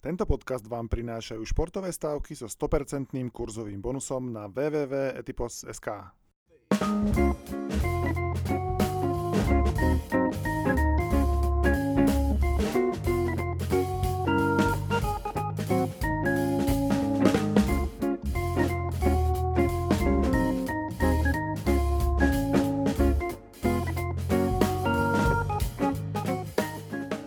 Tento 0.00 0.24
podcast 0.24 0.64
vám 0.64 0.88
prinášajú 0.88 1.44
športové 1.44 1.92
stávky 1.92 2.32
so 2.32 2.48
100% 2.48 3.12
kurzovým 3.28 3.84
bonusom 3.84 4.32
na 4.32 4.48
www.etipos.sk. 4.48 5.88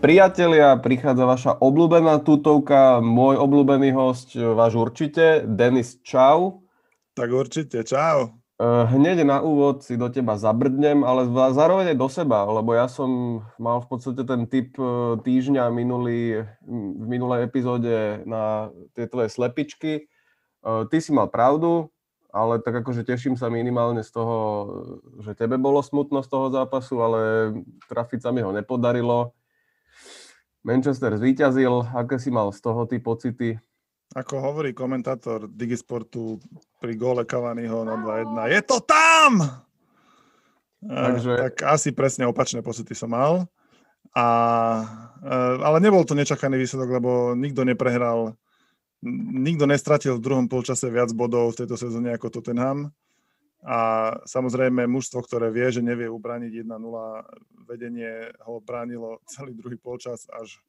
Priatelia, 0.03 0.75
prichádza 0.83 1.23
vaša 1.23 1.51
obľúbená 1.63 2.27
tutovka, 2.27 2.99
môj 2.99 3.39
obľúbený 3.39 3.95
host, 3.95 4.35
váš 4.35 4.75
určite, 4.75 5.47
Denis 5.47 5.95
Čau. 6.03 6.67
Tak 7.15 7.31
určite, 7.31 7.87
čau. 7.87 8.35
E, 8.59 8.67
hneď 8.67 9.23
na 9.23 9.39
úvod 9.39 9.87
si 9.87 9.95
do 9.95 10.11
teba 10.11 10.35
zabrdnem, 10.35 11.07
ale 11.07 11.31
zároveň 11.55 11.95
aj 11.95 11.97
do 12.03 12.09
seba, 12.11 12.43
lebo 12.43 12.75
ja 12.75 12.91
som 12.91 13.39
mal 13.55 13.79
v 13.79 13.87
podstate 13.95 14.27
ten 14.27 14.43
typ 14.43 14.75
e, 14.75 15.23
týždňa 15.23 15.71
minulý, 15.71 16.51
v 16.67 17.05
minulej 17.07 17.47
epizóde 17.47 18.27
na 18.27 18.75
tie 18.99 19.07
tvoje 19.07 19.31
slepičky. 19.31 19.93
E, 19.95 20.03
ty 20.91 20.99
si 20.99 21.15
mal 21.15 21.31
pravdu, 21.31 21.87
ale 22.27 22.59
tak 22.59 22.83
akože 22.83 23.07
teším 23.07 23.39
sa 23.39 23.47
minimálne 23.47 24.03
z 24.03 24.11
toho, 24.11 24.35
že 25.23 25.31
tebe 25.31 25.55
bolo 25.55 25.79
smutno 25.79 26.19
z 26.19 26.27
toho 26.27 26.51
zápasu, 26.51 26.99
ale 26.99 27.19
trafiť 27.87 28.19
sa 28.19 28.35
mi 28.35 28.43
ho 28.43 28.51
nepodarilo. 28.51 29.31
Manchester 30.63 31.15
zvíťazil. 31.19 31.91
Aké 31.91 32.17
si 32.17 32.31
mal 32.31 32.51
z 32.55 32.59
toho 32.63 32.87
ty 32.87 32.97
pocity? 33.03 33.59
Ako 34.13 34.39
hovorí 34.39 34.77
komentátor 34.77 35.49
Digisportu 35.49 36.37
pri 36.77 36.93
góle 36.93 37.25
Cavaniho 37.25 37.81
na 37.81 37.97
2-1, 37.97 38.53
je 38.53 38.61
to 38.61 38.77
tam! 38.85 39.41
Takže... 40.83 41.31
Tak 41.49 41.55
asi 41.65 41.89
presne 41.95 42.29
opačné 42.29 42.61
pocity 42.61 42.93
som 42.93 43.09
mal. 43.09 43.49
A, 44.13 44.27
ale 45.65 45.77
nebol 45.81 46.05
to 46.05 46.13
nečakaný 46.13 46.61
výsledok, 46.61 47.01
lebo 47.01 47.11
nikto 47.33 47.65
neprehral, 47.65 48.37
nikto 49.33 49.65
nestratil 49.65 50.21
v 50.21 50.23
druhom 50.29 50.45
polčase 50.45 50.93
viac 50.93 51.09
bodov 51.17 51.57
v 51.57 51.65
tejto 51.65 51.73
sezóne 51.79 52.13
ako 52.13 52.29
Tottenham. 52.29 52.93
A 53.63 54.11
samozrejme 54.27 54.83
mužstvo, 54.91 55.23
ktoré 55.23 55.47
vie, 55.47 55.71
že 55.71 55.79
nevie 55.79 56.11
ubrániť 56.11 56.67
1-0, 56.67 57.63
vedenie 57.63 58.27
ho 58.43 58.59
bránilo 58.59 59.23
celý 59.23 59.55
druhý 59.55 59.79
polčas, 59.79 60.27
až 60.27 60.59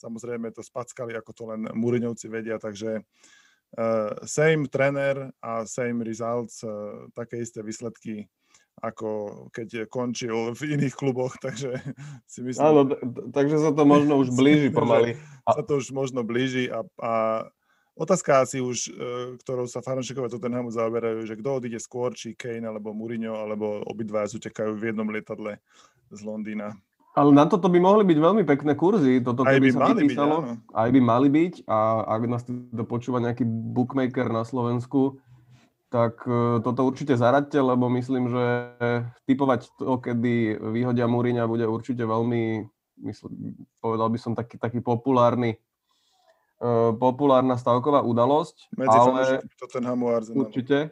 samozrejme 0.00 0.48
to 0.56 0.64
spackali, 0.64 1.12
ako 1.12 1.30
to 1.36 1.44
len 1.44 1.68
Múriňovci 1.76 2.32
vedia, 2.32 2.56
takže 2.56 3.04
uh, 3.04 4.16
same 4.24 4.64
tréner 4.64 5.28
a 5.44 5.68
same 5.68 6.00
results, 6.00 6.64
uh, 6.64 7.10
také 7.12 7.44
isté 7.44 7.60
výsledky, 7.60 8.24
ako 8.80 9.44
keď 9.50 9.90
končil 9.90 10.54
v 10.56 10.78
iných 10.78 10.94
kluboch, 10.96 11.36
takže 11.44 11.76
si 12.24 12.40
myslím... 12.40 12.64
Áno, 12.64 12.80
takže 13.28 13.60
sa 13.60 13.76
to 13.76 13.84
možno 13.84 14.16
už 14.16 14.32
blíži 14.40 14.72
pomaly. 14.72 15.20
Sa 15.44 15.60
to 15.60 15.84
už 15.84 15.92
možno 15.92 16.24
blíži 16.24 16.70
a, 16.72 16.80
a 16.96 17.12
Otázka 17.98 18.46
asi 18.46 18.62
už, 18.62 18.78
e, 18.88 18.90
ktorou 19.42 19.66
sa 19.66 19.82
fanúšikovia 19.82 20.30
Tottenhamu 20.30 20.70
zaoberajú, 20.70 21.26
že 21.26 21.34
kto 21.34 21.58
odíde 21.58 21.82
skôr, 21.82 22.14
či 22.14 22.38
Kane 22.38 22.70
alebo 22.70 22.94
Mourinho, 22.94 23.34
alebo 23.34 23.82
obidva 23.90 24.22
utekajú 24.22 24.78
v 24.78 24.94
jednom 24.94 25.10
lietadle 25.10 25.58
z 26.14 26.20
Londýna. 26.22 26.78
Ale 27.18 27.34
na 27.34 27.50
toto 27.50 27.66
by 27.66 27.82
mohli 27.82 28.06
byť 28.06 28.18
veľmi 28.22 28.46
pekné 28.46 28.78
kurzy, 28.78 29.18
toto 29.18 29.42
aj 29.42 29.58
by 29.58 29.70
sa 29.74 29.90
mali 29.90 30.06
vypísalo, 30.06 30.36
byť, 30.38 30.46
áno. 30.46 30.54
aj 30.70 30.88
by 30.94 31.00
mali 31.02 31.28
byť 31.34 31.54
a 31.66 31.78
ak 32.14 32.22
nás 32.30 32.42
to 32.46 32.84
počúva 32.86 33.18
nejaký 33.18 33.42
bookmaker 33.42 34.30
na 34.30 34.46
Slovensku, 34.46 35.18
tak 35.90 36.22
e, 36.22 36.62
toto 36.62 36.86
určite 36.86 37.18
zaraďte, 37.18 37.58
lebo 37.58 37.90
myslím, 37.98 38.30
že 38.30 38.44
typovať 39.26 39.74
to, 39.74 39.98
kedy 39.98 40.54
vyhodia 40.70 41.10
Múriňa, 41.10 41.50
bude 41.50 41.66
určite 41.66 42.06
veľmi, 42.06 42.62
myslím, 43.02 43.58
povedal 43.82 44.06
by 44.06 44.18
som, 44.22 44.38
taký, 44.38 44.54
taký 44.54 44.78
populárny 44.78 45.58
populárna 46.98 47.54
stavková 47.54 48.02
udalosť. 48.02 48.74
Medzi 48.74 48.98
ale 48.98 49.46
Tottenhamu 49.58 50.10
a 50.10 50.18
Arsenalu. 50.18 50.50
Určite. 50.50 50.90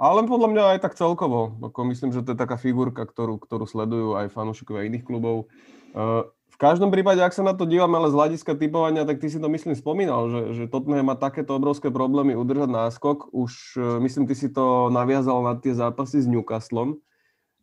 Ale 0.00 0.24
podľa 0.24 0.48
mňa 0.48 0.62
aj 0.76 0.78
tak 0.80 0.96
celkovo. 0.96 1.60
Ako 1.60 1.84
myslím, 1.92 2.10
že 2.10 2.24
to 2.24 2.32
je 2.32 2.38
taká 2.40 2.56
figurka, 2.56 3.04
ktorú, 3.04 3.36
ktorú 3.36 3.68
sledujú 3.68 4.16
aj 4.16 4.32
fanúšikovia 4.32 4.88
iných 4.88 5.04
klubov. 5.04 5.52
Uh, 5.92 6.24
v 6.48 6.56
každom 6.56 6.88
prípade, 6.88 7.20
ak 7.20 7.36
sa 7.36 7.44
na 7.44 7.52
to 7.52 7.68
dívame, 7.68 8.00
ale 8.00 8.08
z 8.08 8.16
hľadiska 8.16 8.56
typovania, 8.56 9.04
tak 9.04 9.20
ty 9.20 9.28
si 9.28 9.36
to 9.36 9.52
myslím 9.52 9.76
spomínal, 9.76 10.32
že, 10.32 10.40
že 10.56 10.72
Tottenham 10.72 11.12
má 11.12 11.16
takéto 11.20 11.52
obrovské 11.52 11.92
problémy 11.92 12.32
udržať 12.32 12.72
náskok. 12.72 13.28
Už 13.28 13.76
uh, 13.76 14.00
myslím, 14.00 14.24
ty 14.24 14.32
si 14.32 14.48
to 14.48 14.88
naviazal 14.88 15.44
na 15.44 15.60
tie 15.60 15.76
zápasy 15.76 16.24
s 16.24 16.26
Newcastlom, 16.26 16.96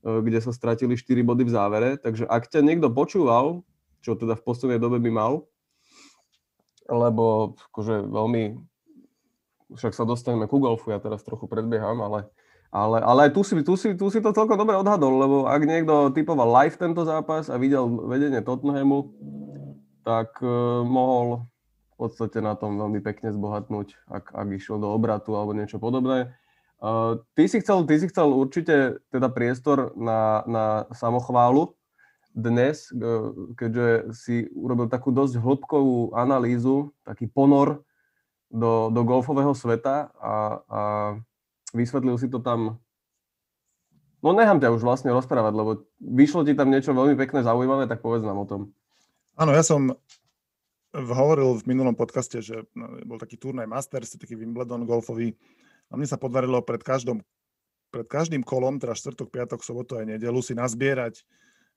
kde 0.06 0.40
sa 0.40 0.54
stratili 0.54 0.94
4 0.94 1.26
body 1.26 1.44
v 1.44 1.52
závere. 1.52 1.90
Takže 1.98 2.30
ak 2.30 2.48
ťa 2.54 2.62
niekto 2.62 2.88
počúval, 2.94 3.66
čo 4.06 4.14
teda 4.14 4.38
v 4.38 4.46
poslednej 4.46 4.80
dobe 4.80 5.02
by 5.02 5.10
mal, 5.10 5.50
lebo 6.88 7.56
akože 7.72 8.08
veľmi, 8.08 8.44
však 9.76 9.94
sa 9.94 10.08
dostaneme 10.08 10.48
ku 10.48 10.58
golfu, 10.60 10.92
ja 10.92 11.00
teraz 11.04 11.22
trochu 11.22 11.46
predbieham, 11.46 12.00
ale, 12.00 12.28
ale, 12.72 13.04
ale 13.04 13.30
tu 13.32 13.44
si, 13.44 13.56
tu, 13.64 13.76
si, 13.76 13.96
tu 13.96 14.08
si 14.12 14.20
to 14.20 14.36
celkom 14.36 14.58
dobre 14.58 14.76
odhadol, 14.76 15.14
lebo 15.20 15.38
ak 15.48 15.62
niekto 15.64 16.12
typoval 16.12 16.50
live 16.64 16.76
tento 16.76 17.04
zápas 17.04 17.48
a 17.48 17.56
videl 17.56 17.88
vedenie 17.88 18.44
Tottenhamu, 18.44 19.12
tak 20.08 20.40
uh, 20.40 20.84
mohol 20.88 21.48
v 21.94 22.06
podstate 22.08 22.40
na 22.42 22.58
tom 22.58 22.80
veľmi 22.80 23.02
pekne 23.04 23.34
zbohatnúť, 23.34 23.88
ak, 24.08 24.32
ak 24.34 24.48
išiel 24.56 24.82
do 24.82 24.92
obratu 24.92 25.36
alebo 25.36 25.54
niečo 25.54 25.82
podobné. 25.82 26.32
Uh, 26.78 27.26
ty, 27.34 27.50
si 27.50 27.58
chcel, 27.58 27.90
ty 27.90 27.98
si 27.98 28.06
chcel 28.06 28.30
určite 28.30 29.02
teda 29.10 29.34
priestor 29.34 29.98
na, 29.98 30.46
na 30.46 30.66
samochválu, 30.94 31.77
dnes, 32.38 32.94
keďže 33.58 34.14
si 34.14 34.46
urobil 34.54 34.86
takú 34.86 35.10
dosť 35.10 35.42
hĺbkovú 35.42 36.14
analýzu, 36.14 36.94
taký 37.02 37.26
ponor 37.26 37.82
do, 38.54 38.94
do 38.94 39.02
golfového 39.02 39.58
sveta 39.58 40.14
a, 40.22 40.34
a 40.70 40.82
vysvetlil 41.74 42.14
si 42.22 42.30
to 42.30 42.38
tam. 42.38 42.78
No 44.22 44.38
nechám 44.38 44.62
ťa 44.62 44.70
už 44.70 44.86
vlastne 44.86 45.10
rozprávať, 45.10 45.54
lebo 45.58 45.72
vyšlo 45.98 46.46
ti 46.46 46.54
tam 46.54 46.70
niečo 46.70 46.94
veľmi 46.94 47.18
pekné, 47.18 47.42
zaujímavé, 47.42 47.90
tak 47.90 48.06
povedz 48.06 48.22
nám 48.22 48.38
o 48.38 48.46
tom. 48.46 48.62
Áno, 49.34 49.54
ja 49.54 49.66
som 49.66 49.98
hovoril 50.94 51.58
v 51.58 51.68
minulom 51.74 51.98
podcaste, 51.98 52.42
že 52.42 52.70
no, 52.78 53.02
bol 53.06 53.18
taký 53.18 53.38
turnaj 53.38 53.66
Masters, 53.66 54.14
taký 54.14 54.38
Wimbledon 54.38 54.86
golfový 54.86 55.34
a 55.90 55.98
mne 55.98 56.06
sa 56.06 56.22
podarilo 56.22 56.62
pred, 56.62 56.82
každom, 56.82 57.22
pred 57.90 58.06
každým 58.06 58.46
kolom, 58.46 58.78
teda 58.78 58.94
štvrtok, 58.94 59.30
piatok, 59.34 59.62
sobotu 59.66 59.98
aj 59.98 60.06
nedelu 60.18 60.40
si 60.42 60.54
nazbierať 60.54 61.26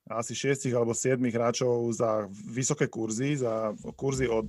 asi 0.08 0.34
6 0.34 0.72
alebo 0.72 0.96
7 0.96 1.20
hráčov 1.20 1.92
za 1.92 2.26
vysoké 2.48 2.88
kurzy, 2.88 3.36
za 3.36 3.76
kurzy 3.94 4.26
od, 4.26 4.48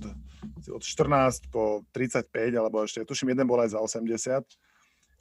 od 0.72 0.82
14 0.82 1.52
po 1.52 1.84
35, 1.92 2.56
alebo 2.56 2.82
ešte, 2.82 3.04
tuším, 3.04 3.36
jeden 3.36 3.46
bol 3.46 3.60
aj 3.60 3.76
za 3.76 3.78
80. 3.78 4.42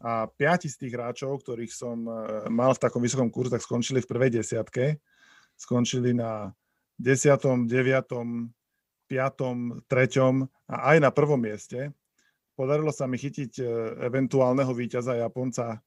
A 0.02 0.26
5 0.26 0.66
z 0.66 0.76
tých 0.82 0.98
hráčov, 0.98 1.46
ktorých 1.46 1.70
som 1.70 2.10
e, 2.10 2.50
mal 2.50 2.74
v 2.74 2.82
takom 2.82 3.06
vysokom 3.06 3.30
kurze, 3.30 3.54
tak 3.54 3.62
skončili 3.62 4.02
v 4.02 4.10
prvej 4.10 4.42
desiatke. 4.42 4.98
Skončili 5.54 6.18
na 6.18 6.50
10., 6.98 7.70
9., 7.70 7.70
5., 7.70 9.14
3. 9.14 10.74
a 10.74 10.76
aj 10.90 10.98
na 10.98 11.14
prvom 11.14 11.38
mieste. 11.38 11.94
Podarilo 12.58 12.90
sa 12.90 13.06
mi 13.06 13.22
chytiť 13.22 13.62
e, 13.62 13.64
eventuálneho 14.10 14.74
víťaza 14.74 15.22
Japonca 15.22 15.86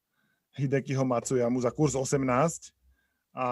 Hidekiho 0.55 1.03
Matsuyamu 1.03 1.59
za 1.59 1.75
kurz 1.75 1.99
18 1.99 2.84
a 3.35 3.47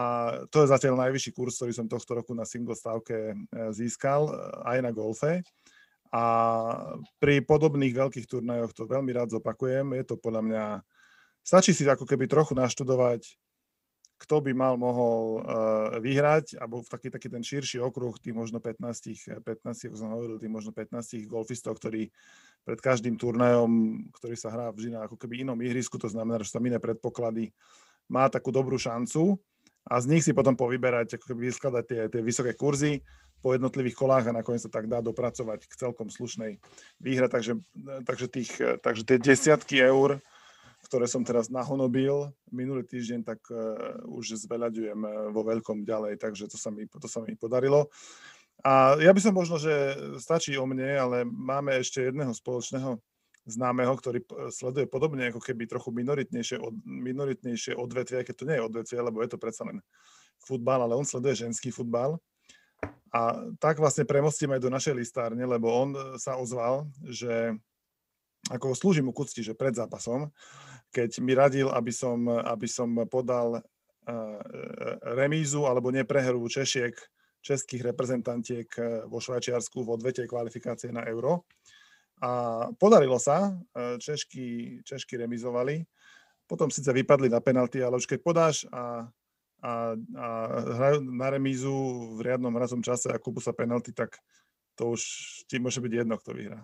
to 0.46 0.62
je 0.62 0.70
zatiaľ 0.70 0.94
najvyšší 0.94 1.34
kurz, 1.34 1.58
ktorý 1.58 1.74
som 1.74 1.90
tohto 1.90 2.14
roku 2.14 2.38
na 2.38 2.46
single 2.46 2.78
stávke 2.78 3.34
e, 3.34 3.36
získal, 3.74 4.30
e, 4.30 4.32
aj 4.62 4.78
na 4.78 4.94
golfe. 4.94 5.42
A 6.14 6.24
pri 7.18 7.42
podobných 7.42 7.90
veľkých 7.90 8.30
turnajoch 8.30 8.70
to 8.70 8.86
veľmi 8.86 9.10
rád 9.10 9.34
zopakujem. 9.34 9.90
Je 9.98 10.04
to 10.06 10.14
podľa 10.14 10.42
mňa... 10.46 10.64
Stačí 11.42 11.74
si 11.74 11.82
ako 11.82 12.06
keby 12.06 12.30
trochu 12.30 12.54
naštudovať, 12.54 13.26
kto 14.22 14.38
by 14.38 14.52
mal 14.54 14.78
mohol 14.78 15.42
uh, 15.42 15.98
vyhrať, 15.98 16.54
alebo 16.54 16.78
v 16.78 16.86
taký, 16.86 17.10
taký 17.10 17.26
ten 17.26 17.42
širší 17.42 17.82
okruh, 17.82 18.14
tých 18.22 18.38
možno 18.38 18.62
15, 18.62 19.42
15, 19.42 19.42
ako 19.90 19.96
som 19.98 20.14
hovoril, 20.14 20.38
tých 20.38 20.52
možno 20.52 20.70
15 20.70 21.26
golfistov, 21.26 21.74
ktorí 21.82 22.06
pred 22.62 22.78
každým 22.78 23.18
turnajom, 23.18 24.06
ktorý 24.14 24.38
sa 24.38 24.54
hrá 24.54 24.70
vždy 24.70 24.94
na 24.94 25.10
ako 25.10 25.18
keby 25.18 25.42
inom 25.42 25.58
ihrisku, 25.58 25.98
to 25.98 26.06
znamená, 26.06 26.38
že 26.38 26.54
sú 26.54 26.62
tam 26.62 26.70
iné 26.70 26.78
predpoklady, 26.78 27.50
má 28.06 28.30
takú 28.30 28.54
dobrú 28.54 28.78
šancu 28.78 29.42
a 29.82 29.98
z 29.98 30.06
nich 30.10 30.22
si 30.22 30.32
potom 30.32 30.54
povyberať, 30.54 31.18
ako 31.18 31.34
keby 31.34 31.50
vyskladať 31.50 31.84
tie, 31.86 32.00
tie 32.06 32.22
vysoké 32.22 32.54
kurzy 32.54 33.02
po 33.42 33.50
jednotlivých 33.50 33.98
kolách 33.98 34.30
a 34.30 34.36
nakoniec 34.38 34.62
sa 34.62 34.70
tak 34.70 34.86
dá 34.86 35.02
dopracovať 35.02 35.66
k 35.66 35.74
celkom 35.74 36.06
slušnej 36.06 36.62
výhre. 37.02 37.26
Takže, 37.26 37.58
takže, 38.06 38.26
tých, 38.30 38.50
takže 38.78 39.02
tie 39.02 39.18
desiatky 39.18 39.82
eur, 39.82 40.22
ktoré 40.86 41.10
som 41.10 41.26
teraz 41.26 41.50
nahonobil 41.50 42.30
minulý 42.54 42.86
týždeň, 42.86 43.20
tak 43.26 43.42
uh, 43.50 43.98
už 44.06 44.38
zveľaďujem 44.46 45.00
uh, 45.02 45.10
vo 45.34 45.42
veľkom 45.42 45.82
ďalej, 45.82 46.22
takže 46.22 46.46
to 46.46 46.58
sa 46.58 46.70
mi, 46.70 46.86
to 46.86 47.10
sa 47.10 47.18
mi 47.22 47.34
podarilo. 47.34 47.90
A 48.62 48.94
ja 49.02 49.10
by 49.10 49.18
som 49.18 49.34
možno, 49.34 49.58
že 49.58 49.74
stačí 50.22 50.54
o 50.54 50.62
mne, 50.62 50.94
ale 50.94 51.16
máme 51.26 51.74
ešte 51.82 52.06
jedného 52.06 52.30
spoločného 52.30 52.94
známeho, 53.46 53.92
ktorý 53.98 54.22
sleduje 54.54 54.86
podobne 54.86 55.34
ako 55.34 55.42
keby 55.42 55.66
trochu 55.66 55.90
minoritnejšie, 55.90 56.56
od, 56.62 56.74
minoritnejšie 56.86 57.74
odvetvie, 57.74 58.22
keď 58.22 58.34
to 58.38 58.46
nie 58.46 58.56
je 58.58 58.66
odvetvie, 58.66 58.98
lebo 59.02 59.18
je 59.22 59.30
to 59.34 59.38
predsa 59.38 59.66
len 59.66 59.82
futbal, 60.42 60.86
ale 60.86 60.94
on 60.94 61.06
sleduje 61.06 61.46
ženský 61.46 61.74
futbal. 61.74 62.22
A 63.12 63.52
tak 63.60 63.78
vlastne 63.78 64.08
premostím 64.08 64.56
aj 64.56 64.62
do 64.62 64.72
našej 64.72 64.94
listárne, 64.96 65.44
lebo 65.44 65.68
on 65.68 65.90
sa 66.16 66.40
ozval, 66.40 66.88
že 67.04 67.54
ako 68.50 68.74
slúži 68.74 69.04
mu 69.04 69.14
k 69.14 69.22
že 69.38 69.54
pred 69.54 69.74
zápasom, 69.76 70.32
keď 70.90 71.10
mi 71.22 71.32
radil, 71.36 71.70
aby 71.70 71.94
som, 71.94 72.26
aby 72.26 72.66
som 72.66 72.90
podal 73.06 73.62
uh, 73.62 73.62
remízu 75.14 75.62
alebo 75.68 75.94
neprehru 75.94 76.42
Češiek 76.42 76.96
českých 77.42 77.90
reprezentantiek 77.90 78.70
vo 79.10 79.18
Švajčiarsku 79.18 79.82
v 79.82 79.98
odvete 79.98 80.22
kvalifikácie 80.30 80.94
na 80.94 81.02
euro. 81.10 81.42
A 82.22 82.30
podarilo 82.78 83.18
sa, 83.18 83.58
eh, 83.74 83.98
Češky, 83.98 84.78
Češky 84.86 85.18
remizovali, 85.18 85.82
potom 86.46 86.70
síce 86.70 86.88
vypadli 86.94 87.26
na 87.26 87.42
penalty, 87.42 87.82
ale 87.82 87.98
už 87.98 88.06
keď 88.06 88.18
podáš 88.22 88.62
a, 88.70 89.10
a, 89.62 89.72
a 89.98 90.26
hrajú 90.78 91.02
na 91.02 91.28
remízu 91.34 91.74
v 92.18 92.30
riadnom 92.30 92.54
hrazom 92.54 92.82
čase 92.84 93.10
a 93.10 93.18
kúpu 93.18 93.42
sa 93.42 93.50
penalty, 93.50 93.90
tak 93.90 94.20
to 94.78 94.94
už 94.94 95.02
ti 95.50 95.58
môže 95.58 95.82
byť 95.82 95.92
jedno, 95.92 96.14
kto 96.18 96.30
vyhrá. 96.34 96.62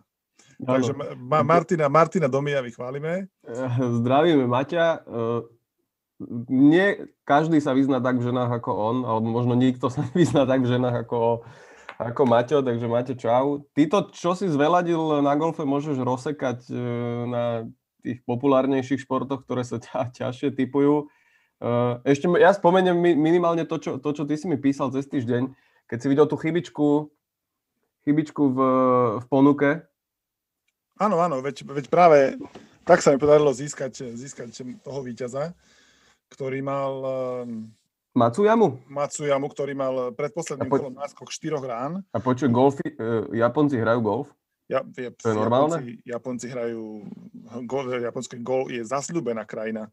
Ano. 0.63 0.67
Takže 0.67 0.93
Ma- 1.19 1.47
Martina, 1.47 1.87
Martina 1.91 2.29
Domia 2.31 2.63
vychválime. 2.63 3.31
Zdravíme 3.79 4.47
Maťa 4.47 5.07
nie 6.51 7.15
každý 7.23 7.63
sa 7.63 7.75
vyzná 7.75 8.03
tak 8.03 8.19
v 8.19 8.27
ženách 8.27 8.51
ako 8.59 8.71
on, 8.75 8.97
alebo 9.07 9.27
možno 9.31 9.55
nikto 9.55 9.87
sa 9.87 10.03
vyzná 10.19 10.45
tak 10.45 10.67
v 10.67 10.71
ženách 10.75 11.07
ako, 11.07 11.47
ako 11.99 12.23
Maťo, 12.31 12.63
takže 12.63 12.87
Maťo, 12.87 13.15
čau. 13.19 13.67
Ty 13.75 13.83
to, 13.91 13.99
čo 14.15 14.39
si 14.39 14.47
zveladil 14.47 15.19
na 15.19 15.35
golfe, 15.35 15.67
môžeš 15.67 15.99
rozsekať 15.99 16.71
e, 16.71 16.75
na 17.27 17.45
tých 18.07 18.23
populárnejších 18.23 19.03
športoch, 19.03 19.43
ktoré 19.43 19.67
sa 19.67 19.83
ťa, 19.83 20.15
ťažšie 20.15 20.55
typujú. 20.55 21.11
E, 21.59 21.67
ešte 22.07 22.31
ja 22.39 22.55
spomeniem 22.55 22.95
minimálne 22.95 23.67
to 23.67 23.83
čo, 23.83 23.99
to, 23.99 24.15
čo 24.15 24.23
ty 24.23 24.39
si 24.39 24.47
mi 24.47 24.57
písal 24.57 24.95
cez 24.95 25.11
týždeň, 25.11 25.51
keď 25.91 25.99
si 25.99 26.07
videl 26.07 26.27
tú 26.31 26.39
chybičku, 26.39 27.11
chybičku 28.07 28.43
v, 28.55 28.59
v 29.19 29.27
ponuke. 29.27 29.83
Áno, 31.03 31.19
áno, 31.19 31.43
veď, 31.43 31.67
veď 31.67 31.87
práve 31.91 32.39
tak 32.87 33.03
sa 33.03 33.11
mi 33.11 33.19
podarilo 33.19 33.51
získať, 33.51 34.15
získať 34.15 34.55
toho 34.87 35.03
víťaza 35.03 35.53
ktorý 36.29 36.61
mal... 36.61 36.93
Ehm, 37.05 37.73
Matsuyamu? 38.19 38.67
Matsuyamu, 38.91 39.47
ktorý 39.47 39.73
mal 39.79 39.95
predposledným 40.13 40.67
po... 40.67 40.77
kolom 40.83 40.95
náskok 40.99 41.31
4 41.31 41.63
rán. 41.63 41.93
A 42.11 42.19
počuj, 42.19 42.51
golfi, 42.51 42.83
uh, 42.99 43.31
Japonci 43.31 43.79
hrajú 43.79 44.01
golf? 44.03 44.29
Ja, 44.69 44.85
je, 44.85 45.09
to 45.17 45.33
je 45.33 45.37
normálne? 45.39 45.79
Japonci, 45.81 46.05
Japonci 46.05 46.47
hrajú, 46.53 46.83
gol, 47.65 47.85
japonské 48.05 48.37
gol 48.43 48.69
je 48.69 48.85
zasľúbená 48.85 49.49
krajina 49.49 49.89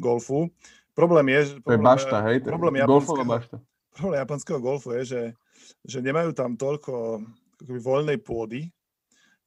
golfu. 0.00 0.50
Problém 0.96 1.36
je... 1.36 1.60
Problém, 1.60 1.62
to 1.62 1.72
je 1.76 1.80
bašta, 1.84 2.16
hej? 2.26 2.36
Problém 2.42 2.74
golfová 2.82 3.22
bašta. 3.22 3.62
Problém 3.94 4.18
japonského 4.18 4.58
golfu 4.58 4.96
je, 4.98 5.02
že, 5.04 5.22
že 5.86 5.98
nemajú 6.02 6.34
tam 6.34 6.58
toľko 6.58 7.22
akoby, 7.62 7.80
voľnej 7.80 8.18
pôdy, 8.20 8.68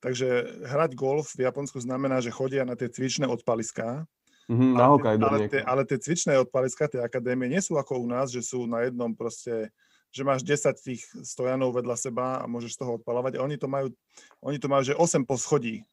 takže 0.02 0.64
hrať 0.66 0.98
golf 0.98 1.38
v 1.38 1.46
Japonsku 1.46 1.78
znamená, 1.78 2.24
že 2.24 2.34
chodia 2.34 2.66
na 2.66 2.74
tie 2.74 2.90
cvičné 2.90 3.30
odpaliská, 3.30 4.08
Mm-hmm, 4.50 4.74
ale, 4.82 4.98
ale, 5.22 5.38
tie, 5.46 5.62
ale 5.62 5.82
tie 5.86 6.02
cvičné 6.02 6.34
odpaliska 6.42 6.90
tej 6.90 7.06
akadémie 7.06 7.46
nie 7.46 7.62
sú 7.62 7.78
ako 7.78 8.02
u 8.02 8.08
nás, 8.10 8.34
že 8.34 8.42
sú 8.42 8.66
na 8.66 8.82
jednom 8.90 9.14
proste, 9.14 9.70
že 10.10 10.26
máš 10.26 10.42
10 10.42 10.74
tých 10.74 11.06
stojanov 11.22 11.78
vedľa 11.78 11.94
seba 11.94 12.42
a 12.42 12.50
môžeš 12.50 12.74
z 12.74 12.80
toho 12.82 12.98
odpalovať. 12.98 13.38
Oni 13.38 13.62
to 13.62 13.70
majú, 13.70 13.94
oni 14.42 14.58
to 14.58 14.66
majú 14.66 14.82
že 14.90 14.98
8 14.98 15.22
poschodí 15.30 15.86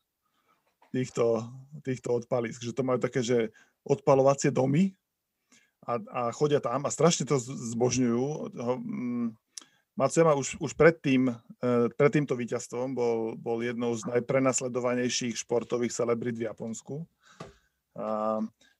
týchto, 0.88 1.44
týchto 1.85 2.17
odpalisk, 2.17 2.64
že 2.64 2.73
to 2.73 2.81
majú 2.81 2.97
také, 2.97 3.20
že 3.20 3.53
odpalovacie 3.85 4.49
domy 4.49 4.97
a, 5.85 6.00
a 6.00 6.20
chodia 6.32 6.56
tam 6.56 6.88
a 6.88 6.91
strašne 6.91 7.29
to 7.29 7.37
zbožňujú. 7.76 8.56
Mm, 8.56 9.37
Matsuyama 10.00 10.32
už, 10.32 10.56
už 10.64 10.73
pred, 10.73 10.97
tým, 10.97 11.29
e, 11.61 11.93
pred 11.93 12.09
týmto 12.09 12.32
víťazstvom 12.32 12.97
bol, 12.97 13.37
bol 13.37 13.61
jednou 13.61 13.93
z 13.93 14.09
najprenasledovanejších 14.17 15.44
športových 15.44 15.93
celebrit 15.93 16.41
v 16.41 16.49
Japonsku 16.49 17.05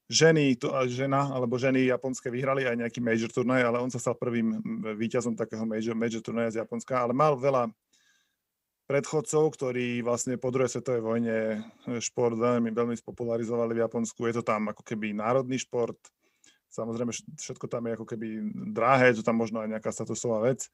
ženy, 0.07 0.55
to, 0.55 0.71
žena 0.87 1.35
alebo 1.35 1.59
ženy 1.59 1.91
japonské 1.91 2.31
vyhrali 2.31 2.63
aj 2.63 2.77
nejaký 2.79 3.01
major 3.03 3.31
turnaj, 3.31 3.63
ale 3.67 3.83
on 3.83 3.91
sa 3.91 3.99
stal 3.99 4.15
prvým 4.15 4.63
víťazom 4.95 5.35
takého 5.35 5.67
major, 5.67 5.99
major 5.99 6.23
turnaja 6.23 6.55
z 6.55 6.61
Japonska, 6.63 7.03
ale 7.03 7.11
mal 7.17 7.35
veľa 7.35 7.71
predchodcov, 8.87 9.51
ktorí 9.59 10.07
vlastne 10.07 10.39
po 10.39 10.55
druhej 10.55 10.71
svetovej 10.79 11.03
vojne 11.03 11.37
šport 11.99 12.39
veľmi, 12.39 12.71
veľmi 12.71 12.95
spopularizovali 12.95 13.75
v 13.75 13.83
Japonsku. 13.83 14.31
Je 14.31 14.39
to 14.39 14.45
tam 14.47 14.71
ako 14.71 14.87
keby 14.87 15.11
národný 15.11 15.59
šport, 15.59 15.99
samozrejme 16.71 17.11
všetko 17.35 17.67
tam 17.67 17.91
je 17.91 17.99
ako 17.99 18.07
keby 18.07 18.27
drahé, 18.71 19.11
je 19.11 19.19
to 19.19 19.27
tam 19.27 19.43
možno 19.43 19.59
aj 19.59 19.75
nejaká 19.75 19.91
statusová 19.91 20.47
vec, 20.47 20.71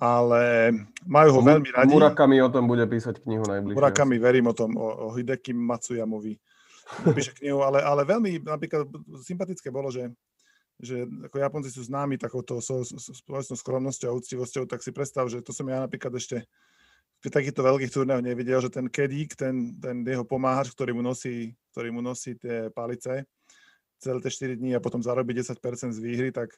ale 0.00 0.72
majú 1.04 1.36
ho 1.36 1.40
veľmi 1.44 1.68
radi. 1.68 1.92
Murakami 1.92 2.40
o 2.40 2.48
tom 2.48 2.64
bude 2.64 2.88
písať 2.88 3.20
knihu 3.20 3.44
najbližšie. 3.44 3.76
Murakami 3.76 4.16
verím 4.16 4.48
o 4.48 4.56
tom, 4.56 4.72
o, 4.80 4.88
o 4.88 5.12
Hideki 5.12 5.52
Matsuyamovi 5.52 6.32
napíše 7.06 7.32
knihu, 7.36 7.60
ale, 7.62 7.84
ale 7.84 8.02
veľmi 8.04 8.44
napríklad 8.44 8.88
sympatické 9.24 9.68
bolo, 9.68 9.92
že, 9.92 10.08
že 10.80 11.04
ako 11.04 11.36
Japonci 11.36 11.70
sú 11.72 11.84
známi 11.84 12.16
takouto 12.16 12.58
so, 12.64 12.80
skromnosťou 13.54 14.08
a 14.12 14.18
úctivosťou, 14.18 14.64
tak 14.64 14.80
si 14.80 14.90
predstav, 14.90 15.28
že 15.28 15.44
to 15.44 15.52
som 15.52 15.68
ja 15.68 15.84
napríklad 15.84 16.14
ešte 16.16 16.44
pri 17.18 17.34
takýchto 17.34 17.66
veľkých 17.66 17.90
turnéoch 17.90 18.22
nevidel, 18.22 18.62
že 18.62 18.70
ten 18.70 18.86
kedík, 18.86 19.34
ten, 19.34 19.74
ten 19.82 20.06
jeho 20.06 20.22
pomáhač, 20.22 20.70
ktorý 20.70 20.94
mu 20.94 21.02
nosí, 21.02 21.50
ktorý 21.74 21.90
mu 21.90 21.98
nosí 21.98 22.38
tie 22.38 22.70
palice 22.70 23.26
celé 23.98 24.22
tie 24.22 24.54
4 24.54 24.62
dní 24.62 24.70
a 24.78 24.82
potom 24.82 25.02
zarobí 25.02 25.34
10% 25.34 25.58
z 25.90 25.98
výhry, 25.98 26.30
tak, 26.30 26.54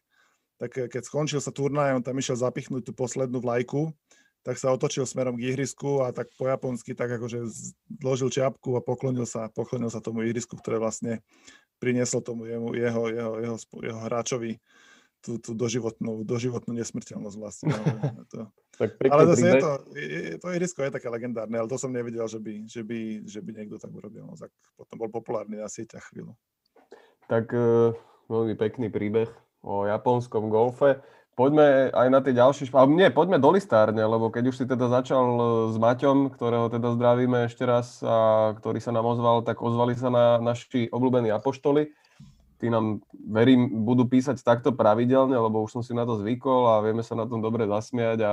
tak 0.61 0.77
keď 0.77 1.03
skončil 1.03 1.41
sa 1.41 1.49
turnaj, 1.49 1.97
on 1.97 2.05
tam 2.05 2.21
išiel 2.21 2.37
zapichnúť 2.37 2.85
tú 2.85 2.93
poslednú 2.93 3.41
vlajku 3.41 3.89
tak 4.41 4.57
sa 4.57 4.73
otočil 4.73 5.05
smerom 5.05 5.37
k 5.37 5.53
ihrisku 5.53 6.01
a 6.01 6.17
tak 6.17 6.33
po 6.41 6.49
japonsky 6.49 6.97
tak 6.97 7.13
akože 7.13 7.45
zložil 8.01 8.33
čiapku 8.33 8.73
a 8.77 8.81
poklonil 8.81 9.29
sa, 9.29 9.53
poklonil 9.53 9.93
sa 9.93 10.01
tomu 10.01 10.25
ihrisku, 10.25 10.57
ktoré 10.57 10.81
vlastne 10.81 11.21
prinieslo 11.81 12.25
tomu 12.25 12.49
jeho, 12.49 12.73
jeho, 12.73 13.03
jeho, 13.09 13.35
jeho, 13.41 13.57
jeho 13.85 14.01
hráčovi 14.01 14.61
tú, 15.21 15.37
tú 15.37 15.53
doživotnú, 15.53 16.25
doživotnú 16.25 16.73
nesmrteľnosť 16.73 17.37
vlastne. 17.37 17.69
Ale, 17.73 17.93
to, 18.33 18.39
tak 18.81 18.89
ale 19.13 19.23
zase 19.37 19.45
je 19.45 19.55
to, 19.61 19.73
je, 19.93 20.21
to 20.41 20.47
ihrisko 20.57 20.81
je 20.89 20.97
také 20.97 21.09
legendárne, 21.13 21.57
ale 21.61 21.69
to 21.69 21.77
som 21.77 21.93
nevidel, 21.93 22.25
že 22.25 22.41
by, 22.41 22.65
že 22.65 22.83
by, 22.85 22.99
že 23.29 23.41
by 23.45 23.51
niekto 23.53 23.77
tak 23.77 23.93
urobil. 23.93 24.25
No, 24.25 24.35
tak 24.37 24.49
potom 24.77 24.97
bol 24.97 25.13
populárny 25.13 25.61
na 25.61 25.69
sieťach 25.69 26.09
chvíľu. 26.09 26.33
Tak 27.29 27.53
uh, 27.53 27.93
veľmi 28.33 28.57
pekný 28.57 28.89
príbeh 28.89 29.29
o 29.61 29.85
japonskom 29.85 30.49
golfe 30.49 31.05
poďme 31.41 31.89
aj 31.97 32.09
na 32.13 32.21
tie 32.21 32.37
ďalšie, 32.37 32.69
ale 32.77 32.93
nie, 32.93 33.09
poďme 33.09 33.41
do 33.41 33.57
listárne, 33.57 34.05
lebo 34.05 34.29
keď 34.29 34.53
už 34.53 34.61
si 34.61 34.65
teda 34.69 34.93
začal 34.93 35.25
e, 35.25 35.43
s 35.73 35.77
Maťom, 35.81 36.37
ktorého 36.37 36.69
teda 36.69 36.93
zdravíme 36.93 37.49
ešte 37.49 37.65
raz 37.65 38.05
a 38.05 38.53
ktorý 38.61 38.77
sa 38.77 38.93
nám 38.93 39.09
ozval, 39.09 39.41
tak 39.41 39.65
ozvali 39.65 39.97
sa 39.97 40.13
na 40.13 40.37
naši 40.37 40.93
obľúbení 40.93 41.33
apoštoli. 41.33 41.97
Tí 42.61 42.69
nám, 42.69 43.01
verím, 43.17 43.89
budú 43.89 44.05
písať 44.05 44.45
takto 44.45 44.77
pravidelne, 44.77 45.33
lebo 45.33 45.65
už 45.65 45.81
som 45.81 45.83
si 45.83 45.97
na 45.97 46.05
to 46.05 46.21
zvykol 46.21 46.77
a 46.77 46.85
vieme 46.85 47.01
sa 47.01 47.17
na 47.17 47.25
tom 47.25 47.41
dobre 47.41 47.65
zasmiať 47.65 48.19
a 48.21 48.33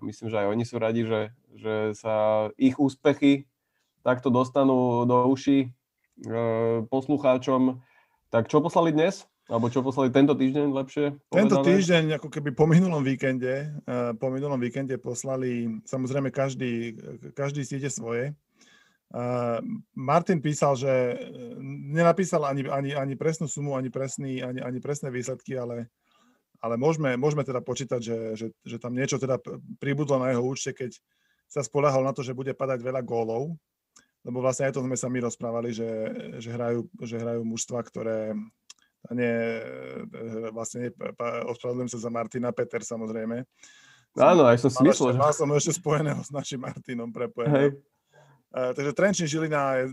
myslím, 0.00 0.32
že 0.32 0.40
aj 0.40 0.48
oni 0.48 0.64
sú 0.64 0.76
radi, 0.80 1.04
že, 1.04 1.20
že 1.52 1.74
sa 2.00 2.48
ich 2.56 2.80
úspechy 2.80 3.44
takto 4.00 4.32
dostanú 4.32 5.04
do 5.04 5.28
uší 5.28 5.68
e, 5.68 5.68
poslucháčom. 6.88 7.84
Tak 8.32 8.48
čo 8.48 8.64
poslali 8.64 8.96
dnes? 8.96 9.28
Alebo 9.48 9.72
čo 9.72 9.80
poslali 9.80 10.12
tento 10.12 10.36
týždeň 10.36 10.66
lepšie? 10.76 11.16
Povedané? 11.32 11.40
Tento 11.48 11.56
týždeň, 11.64 12.04
ako 12.20 12.28
keby 12.28 12.52
po 12.52 12.68
minulom 12.68 13.00
víkende, 13.00 13.72
uh, 13.88 14.12
po 14.12 14.28
minulom 14.28 14.60
víkende 14.60 15.00
poslali, 15.00 15.80
samozrejme 15.88 16.28
každý, 16.28 17.00
každý 17.32 17.64
si 17.64 17.80
ide 17.80 17.88
svoje. 17.88 18.36
Uh, 19.08 19.64
Martin 19.96 20.44
písal, 20.44 20.76
že 20.76 20.92
e, 20.92 21.16
nenapísal 21.96 22.44
ani, 22.44 22.68
ani, 22.68 22.92
ani 22.92 23.16
presnú 23.16 23.48
sumu, 23.48 23.72
ani, 23.72 23.88
presný, 23.88 24.44
ani, 24.44 24.60
ani 24.60 24.84
presné 24.84 25.08
výsledky, 25.08 25.56
ale, 25.56 25.88
ale 26.60 26.76
môžeme, 26.76 27.16
môžeme 27.16 27.40
teda 27.40 27.64
počítať, 27.64 28.04
že, 28.04 28.18
že, 28.36 28.46
že 28.68 28.76
tam 28.76 28.92
niečo 28.92 29.16
teda 29.16 29.40
pribudlo 29.80 30.20
na 30.20 30.28
jeho 30.28 30.44
účte, 30.44 30.76
keď 30.76 31.00
sa 31.48 31.64
spolahol 31.64 32.04
na 32.04 32.12
to, 32.12 32.20
že 32.20 32.36
bude 32.36 32.52
padať 32.52 32.84
veľa 32.84 33.00
gólov, 33.00 33.56
lebo 34.28 34.44
vlastne 34.44 34.68
aj 34.68 34.76
to 34.76 34.84
sme 34.84 34.92
sa 34.92 35.08
my 35.08 35.24
rozprávali, 35.24 35.72
že, 35.72 35.88
že, 36.36 36.52
hrajú, 36.52 36.84
že 37.00 37.16
hrajú 37.16 37.48
mužstva, 37.48 37.80
ktoré, 37.88 38.36
nie, 39.16 39.28
e, 39.28 40.52
vlastne 40.52 40.92
ospravedlňujem 41.48 41.92
sa 41.92 41.98
za 42.00 42.10
Martina 42.12 42.52
Peter 42.52 42.84
samozrejme. 42.84 43.44
Áno, 44.18 44.48
aj 44.48 44.58
som 44.64 44.70
si 44.72 44.80
myslel. 44.82 45.14
Že... 45.14 45.20
Mal 45.20 45.32
som 45.36 45.48
ešte 45.54 45.78
spojeného 45.78 46.20
s 46.24 46.30
našim 46.32 46.58
Martinom 46.58 47.12
prepojeného. 47.12 47.76
Uh, 48.48 48.72
takže 48.72 48.96
Trenčín 48.96 49.28
Žilina, 49.28 49.84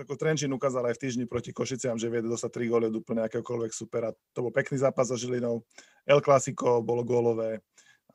ako 0.00 0.16
Trenčín 0.16 0.48
ukázal 0.48 0.88
aj 0.88 0.96
v 0.96 1.02
týždni 1.04 1.24
proti 1.28 1.52
Košiciam, 1.52 2.00
že 2.00 2.08
vie 2.08 2.24
dostať 2.24 2.64
3 2.64 2.72
góly 2.72 2.84
od 2.88 2.96
úplne 3.04 3.20
akéhokoľvek 3.28 3.68
supera. 3.68 4.16
To 4.32 4.48
bol 4.48 4.52
pekný 4.52 4.80
zápas 4.80 5.12
za 5.12 5.20
Žilinou. 5.20 5.60
El 6.08 6.24
Clasico 6.24 6.80
bolo 6.80 7.04
gólové. 7.04 7.60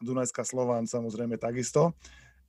Dunajská 0.02 0.42
Slován 0.42 0.90
samozrejme 0.90 1.38
takisto. 1.38 1.94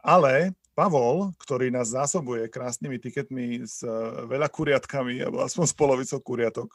Ale 0.01 0.57
Pavol, 0.73 1.37
ktorý 1.37 1.69
nás 1.69 1.93
zásobuje 1.93 2.49
krásnymi 2.49 2.97
tiketmi 2.97 3.63
s 3.69 3.85
veľa 4.25 4.49
kuriatkami, 4.49 5.21
alebo 5.21 5.45
aspoň 5.45 5.65
s 5.69 5.75
polovicou 5.77 6.19
kuriatok, 6.25 6.69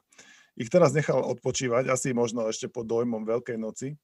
ich 0.59 0.67
teraz 0.67 0.91
nechal 0.91 1.23
odpočívať, 1.23 1.87
asi 1.87 2.11
možno 2.11 2.43
ešte 2.51 2.67
pod 2.67 2.83
dojmom 2.83 3.23
Veľkej 3.23 3.55
noci. 3.55 3.95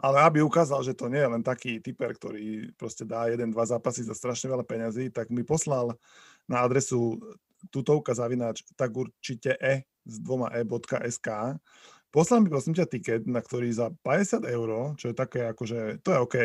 Ale 0.00 0.24
aby 0.24 0.40
ukázal, 0.42 0.80
že 0.82 0.96
to 0.96 1.12
nie 1.12 1.20
je 1.20 1.30
len 1.30 1.44
taký 1.44 1.78
typer, 1.78 2.16
ktorý 2.16 2.72
proste 2.74 3.04
dá 3.04 3.28
jeden, 3.28 3.52
dva 3.52 3.68
zápasy 3.68 4.02
za 4.02 4.16
strašne 4.16 4.50
veľa 4.50 4.64
peňazí, 4.64 5.12
tak 5.12 5.28
mi 5.28 5.44
poslal 5.44 5.94
na 6.48 6.64
adresu 6.64 7.20
tutovka 7.68 8.16
zavináč 8.16 8.64
tak 8.74 8.96
určite 8.96 9.52
e 9.60 9.84
s 10.08 10.16
dvoma 10.24 10.48
e.sk. 10.56 11.60
Poslal 12.10 12.40
mi 12.42 12.48
prosím 12.48 12.74
ťa 12.74 12.88
tiket, 12.88 13.22
na 13.28 13.44
ktorý 13.44 13.68
za 13.70 13.92
50 14.02 14.42
eur, 14.48 14.96
čo 14.96 15.12
je 15.12 15.14
také 15.14 15.46
akože, 15.52 16.00
to 16.02 16.08
je 16.10 16.18
OK, 16.18 16.36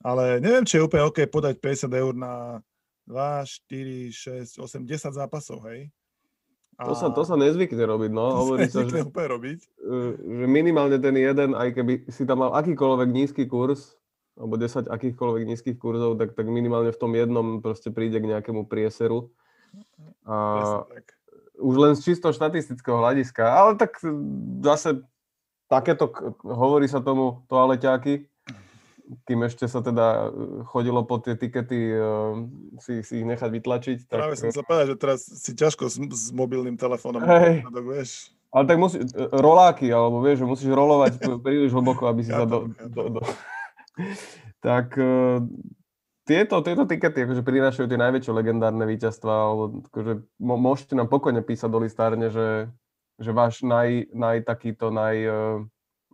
ale 0.00 0.40
neviem, 0.40 0.64
či 0.64 0.80
je 0.80 0.86
úplne 0.86 1.04
OK 1.04 1.26
podať 1.28 1.60
50 1.60 1.90
eur 1.92 2.14
na 2.16 2.62
2, 3.04 3.44
4, 3.68 4.56
6, 4.56 4.62
8, 4.62 4.86
10 4.86 5.18
zápasov, 5.18 5.66
hej. 5.68 5.90
To, 6.80 6.96
sa, 6.96 7.12
to 7.12 7.22
sa 7.28 7.36
nezvykne 7.36 7.84
robiť, 7.84 8.10
no. 8.12 8.24
To 8.24 8.36
Hovorí 8.44 8.64
sa 8.72 8.88
že, 8.88 9.04
robiť. 9.04 9.60
že 10.16 10.46
minimálne 10.48 10.96
ten 10.96 11.12
jeden, 11.12 11.52
aj 11.52 11.76
keby 11.76 12.08
si 12.08 12.24
tam 12.24 12.40
mal 12.40 12.56
akýkoľvek 12.56 13.08
nízky 13.12 13.44
kurz, 13.44 14.00
alebo 14.40 14.56
10 14.56 14.88
akýchkoľvek 14.88 15.42
nízkych 15.44 15.76
kurzov, 15.76 16.16
tak, 16.16 16.32
tak 16.32 16.48
minimálne 16.48 16.88
v 16.88 17.00
tom 17.00 17.12
jednom 17.12 17.60
proste 17.60 17.92
príde 17.92 18.16
k 18.16 18.30
nejakému 18.32 18.64
prieseru. 18.64 19.28
A 20.24 20.34
Presne 20.88 21.20
už 21.60 21.74
len 21.76 21.92
z 21.94 22.10
čisto 22.10 22.32
štatistického 22.32 22.96
hľadiska, 22.98 23.44
ale 23.44 23.76
tak 23.76 24.00
zase 24.64 25.04
takéto, 25.68 26.08
hovorí 26.42 26.88
sa 26.88 27.04
tomu 27.04 27.44
toaleťáky, 27.46 28.29
kým 29.26 29.40
ešte 29.46 29.66
sa 29.66 29.82
teda 29.82 30.30
e, 30.30 30.66
chodilo 30.70 31.02
po 31.02 31.18
tie 31.18 31.34
tikety 31.34 31.94
e, 31.94 32.02
si, 32.78 33.02
si 33.02 33.22
ich 33.22 33.26
nechať 33.26 33.50
vytlačiť. 33.50 33.98
Tak, 34.06 34.18
Práve 34.18 34.34
som 34.38 34.50
sa 34.54 34.62
povedal, 34.62 34.94
že 34.94 34.96
teraz 34.96 35.26
si 35.26 35.52
ťažko 35.54 35.90
s, 35.90 35.96
s 35.98 36.24
mobilným 36.30 36.78
telefónom. 36.78 37.22
Hej. 37.26 37.66
Tak, 37.66 37.84
vieš. 37.84 38.30
Ale 38.50 38.64
tak 38.66 38.78
musí, 38.82 38.98
e, 38.98 39.06
roláky, 39.30 39.90
alebo 39.90 40.18
vieš, 40.22 40.42
že 40.42 40.46
musíš 40.46 40.70
rolovať 40.74 41.12
príliš 41.46 41.70
hlboko, 41.74 42.10
aby 42.10 42.20
si 42.26 42.30
sa 42.34 42.46
do, 42.46 42.70
Chápem, 42.70 42.90
do, 42.90 43.02
do... 43.18 43.20
Tak 44.60 44.92
e, 45.00 45.40
tieto, 46.28 46.62
tieto 46.62 46.84
tikety 46.84 47.26
akože 47.26 47.42
prinášajú 47.42 47.86
tie 47.90 47.98
najväčšie 47.98 48.32
legendárne 48.34 48.84
víťazstvá, 48.86 49.34
alebo 49.34 49.82
akože 49.90 50.22
môžete 50.38 50.94
nám 50.94 51.08
pokojne 51.10 51.42
písať 51.42 51.70
do 51.72 51.78
listárne, 51.82 52.28
že, 52.30 52.70
že 53.18 53.30
váš 53.34 53.64
naj, 53.66 54.12
naj 54.14 54.46
takýto, 54.46 54.94
naj, 54.94 55.16
e, 55.16 55.38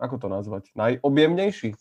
ako 0.00 0.16
to 0.20 0.28
nazvať, 0.28 0.64
najobjemnejší, 0.76 1.76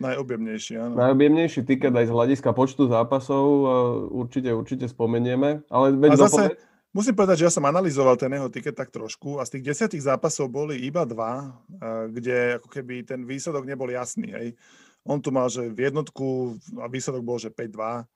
Najobjemnejší, 0.00 0.80
áno. 0.80 0.94
najobjemnejší 0.96 1.60
tiket 1.62 1.92
aj 1.92 2.08
z 2.08 2.12
hľadiska 2.12 2.50
počtu 2.52 2.88
zápasov 2.88 3.44
e, 3.44 3.64
určite, 4.10 4.50
určite 4.50 4.86
spomenieme, 4.88 5.60
ale 5.68 5.92
veď 5.92 6.10
A 6.12 6.16
zase- 6.16 6.48
dopoveď- 6.48 6.68
Musím 6.90 7.14
povedať, 7.14 7.38
že 7.38 7.46
ja 7.46 7.54
som 7.54 7.62
analyzoval 7.62 8.18
ten 8.18 8.34
jeho 8.34 8.50
tiket 8.50 8.74
tak 8.74 8.90
trošku 8.90 9.38
a 9.38 9.46
z 9.46 9.54
tých 9.54 9.70
desiatich 9.70 10.02
zápasov 10.02 10.50
boli 10.50 10.74
iba 10.82 11.06
dva, 11.06 11.54
eh, 11.70 12.10
kde 12.10 12.36
ako 12.58 12.66
keby 12.66 13.06
ten 13.06 13.22
výsledok 13.22 13.62
nebol 13.62 13.86
jasný. 13.86 14.34
Hej. 14.34 14.48
On 15.06 15.22
tu 15.22 15.30
mal, 15.30 15.46
že 15.46 15.70
v 15.70 15.86
jednotku 15.86 16.58
a 16.82 16.90
výsledok 16.90 17.22
bol, 17.22 17.38
že 17.38 17.46
5-2. 17.46 18.10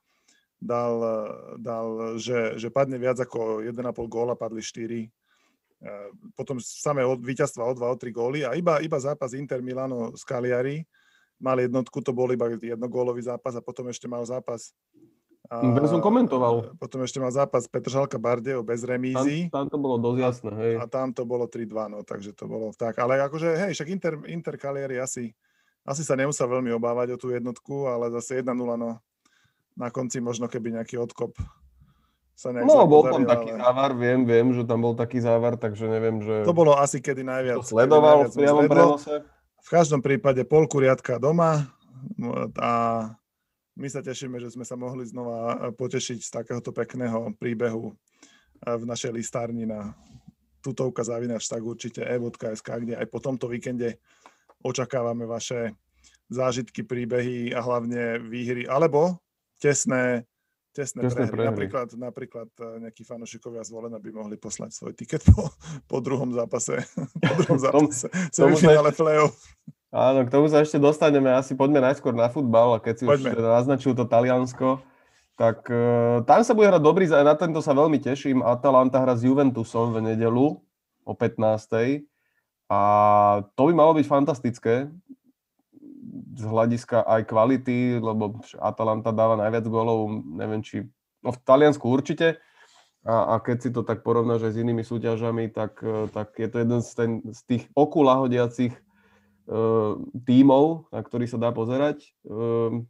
Dal, 0.59 0.95
eh, 0.99 1.31
dal 1.55 1.87
že, 2.19 2.59
že 2.59 2.67
padne 2.67 2.99
viac 2.99 3.15
ako 3.15 3.63
1,5 3.63 4.11
góla, 4.11 4.35
padli 4.35 4.59
4. 4.59 5.07
Eh, 5.79 6.09
Potom 6.35 6.59
samé 6.59 7.07
od, 7.07 7.23
víťazstva 7.23 7.63
o 7.63 7.71
2, 7.71 7.87
o 7.87 7.95
3 7.95 8.11
góly 8.11 8.43
a 8.43 8.59
iba, 8.59 8.83
iba 8.83 8.99
zápas 8.99 9.31
Inter 9.31 9.63
Milano 9.63 10.11
z 10.19 10.23
Cagliari 10.27 10.83
mal 11.45 11.61
jednotku, 11.61 12.01
to 12.01 12.09
bol 12.09 12.25
iba 12.33 12.49
jednogólový 12.57 13.21
zápas 13.21 13.53
a 13.53 13.61
potom 13.61 13.85
ešte 13.93 14.09
mal 14.09 14.25
zápas 14.25 14.73
a, 15.45 15.61
Veď 15.61 15.93
som 15.93 16.01
komentoval. 16.01 16.73
Potom 16.81 17.05
ešte 17.05 17.21
mal 17.21 17.29
zápas 17.29 17.69
Petržalka 17.69 18.17
Bardejov 18.17 18.65
bez 18.65 18.81
tam, 18.81 18.89
remízy 18.97 19.45
tam 19.53 19.69
to 19.69 19.77
bolo 19.77 20.01
dosť 20.01 20.17
jasné, 20.17 20.51
hej. 20.57 20.75
a 20.81 20.89
tam 20.89 21.13
to 21.13 21.21
bolo 21.21 21.45
3-2, 21.45 21.93
no, 21.93 22.01
takže 22.01 22.33
to 22.33 22.49
bolo 22.49 22.73
tak. 22.73 22.97
Ale 22.97 23.21
akože, 23.21 23.53
hej, 23.53 23.71
však 23.77 23.87
Inter, 23.93 24.13
Inter 24.25 24.57
Cagliari 24.57 24.97
asi, 24.97 25.37
asi 25.85 26.01
sa 26.01 26.17
nemusel 26.17 26.49
veľmi 26.49 26.73
obávať 26.73 27.13
o 27.13 27.17
tú 27.21 27.29
jednotku, 27.29 27.85
ale 27.85 28.09
zase 28.17 28.41
1-0, 28.41 28.57
no 28.57 28.97
na 29.75 29.91
konci 29.91 30.23
možno 30.23 30.47
keby 30.47 30.81
nejaký 30.81 30.97
odkop 30.97 31.35
sa 32.35 32.51
nejak 32.51 32.65
No, 32.65 32.87
bol 32.87 33.05
tam 33.05 33.27
taký 33.27 33.53
ale 33.53 33.59
závar, 33.59 33.91
viem, 33.93 34.19
viem, 34.25 34.47
že 34.55 34.63
tam 34.65 34.79
bol 34.81 34.95
taký 34.95 35.19
závar, 35.21 35.59
takže 35.59 35.85
neviem, 35.87 36.23
že 36.25 36.47
To 36.47 36.55
bolo 36.55 36.73
asi 36.73 36.99
kedy 36.99 37.21
najviac. 37.21 37.61
to 37.61 37.69
sledoval 37.69 38.25
v 38.27 38.33
priamom 38.33 38.65
prenose. 38.65 39.34
V 39.65 39.69
každom 39.73 39.97
prípade 40.05 40.45
polku 40.45 40.77
riadka 40.77 41.17
doma 41.17 41.65
no, 42.21 42.53
a 42.61 42.71
my 43.73 43.87
sa 43.89 44.05
tešíme, 44.05 44.37
že 44.37 44.53
sme 44.53 44.61
sa 44.61 44.77
mohli 44.77 45.01
znova 45.09 45.73
potešiť 45.73 46.19
z 46.21 46.29
takéhoto 46.29 46.69
pekného 46.69 47.33
príbehu 47.41 47.89
v 48.61 48.83
našej 48.85 49.09
listárni 49.09 49.65
na 49.65 49.97
tutovka 50.61 51.01
zavinač 51.01 51.49
tak 51.49 51.65
určite 51.65 52.05
e.sk, 52.05 52.65
kde 52.65 52.93
aj 52.93 53.09
po 53.09 53.17
tomto 53.17 53.49
víkende 53.49 53.97
očakávame 54.61 55.25
vaše 55.25 55.73
zážitky, 56.29 56.81
príbehy 56.85 57.53
a 57.53 57.61
hlavne 57.61 58.21
výhry, 58.21 58.65
alebo 58.65 59.21
tesné, 59.61 60.25
tesné, 60.75 61.07
Tesné 61.07 61.25
prehry. 61.25 61.31
prehry. 61.31 61.47
Napríklad, 61.47 61.87
napríklad 61.95 62.49
eh, 62.59 62.83
nejakí 62.83 63.07
fanúšikovia 63.07 63.63
zvolená 63.63 63.95
by 63.95 64.11
mohli 64.11 64.35
poslať 64.35 64.75
svoj 64.75 64.91
tiket 64.91 65.23
po, 65.31 65.47
po 65.87 66.03
druhom 66.03 66.35
zápase, 66.35 66.83
po 67.23 67.33
druhom 67.39 67.59
zápase, 67.71 68.11
semifinále 68.35 68.91
play-off. 68.91 69.39
Áno, 69.95 70.27
k 70.27 70.33
tomu 70.35 70.51
sa 70.51 70.59
ešte 70.59 70.75
dostaneme. 70.75 71.31
Asi 71.31 71.55
poďme 71.55 71.79
najskôr 71.79 72.11
na 72.11 72.27
futbal 72.27 72.75
a 72.75 72.83
keď 72.83 72.95
si 72.99 73.05
Poďme. 73.07 73.31
už 73.31 73.39
teda 73.39 73.49
naznačil 73.63 73.95
to 73.95 74.03
Taliansko, 74.03 74.83
tak 75.39 75.63
uh, 75.71 76.19
tam 76.27 76.43
sa 76.43 76.51
bude 76.51 76.67
hrať 76.67 76.83
dobrý, 76.83 77.07
na 77.07 77.31
tento 77.39 77.63
sa 77.63 77.71
veľmi 77.71 78.03
teším. 78.03 78.43
Atalanta 78.43 78.99
hra 78.99 79.15
s 79.15 79.23
Juventusom 79.23 79.95
v 79.95 80.11
nedelu 80.11 80.59
o 81.07 81.13
15. 81.15 82.03
A 82.67 82.79
to 83.55 83.71
by 83.71 83.73
malo 83.77 83.95
byť 83.95 84.03
fantastické 84.03 84.91
z 86.35 86.43
hľadiska 86.43 87.07
aj 87.07 87.21
kvality, 87.31 88.03
lebo 88.03 88.43
Atalanta 88.59 89.15
dáva 89.15 89.39
najviac 89.39 89.65
gólov, 89.71 90.11
neviem 90.23 90.59
či, 90.59 90.83
no 91.23 91.31
v 91.31 91.39
Taliansku 91.41 91.87
určite, 91.87 92.43
a, 93.05 93.37
a 93.37 93.39
keď 93.39 93.57
si 93.61 93.69
to 93.69 93.85
tak 93.85 94.01
porovnáš 94.01 94.49
aj 94.49 94.53
s 94.57 94.61
inými 94.65 94.81
súťažami, 94.81 95.53
tak, 95.53 95.77
eh, 95.85 96.09
tak 96.09 96.33
je 96.41 96.49
to 96.49 96.57
jeden 96.57 96.81
z, 96.81 96.91
ten, 96.97 97.11
z 97.29 97.41
tých 97.45 97.63
oku 97.77 98.01
lahodiacich 98.01 98.73
eh, 98.73 99.91
tímov, 100.25 100.89
na 100.89 101.01
ktorý 101.05 101.29
sa 101.29 101.37
dá 101.37 101.53
pozerať. 101.53 102.01
Eh, 102.25 102.81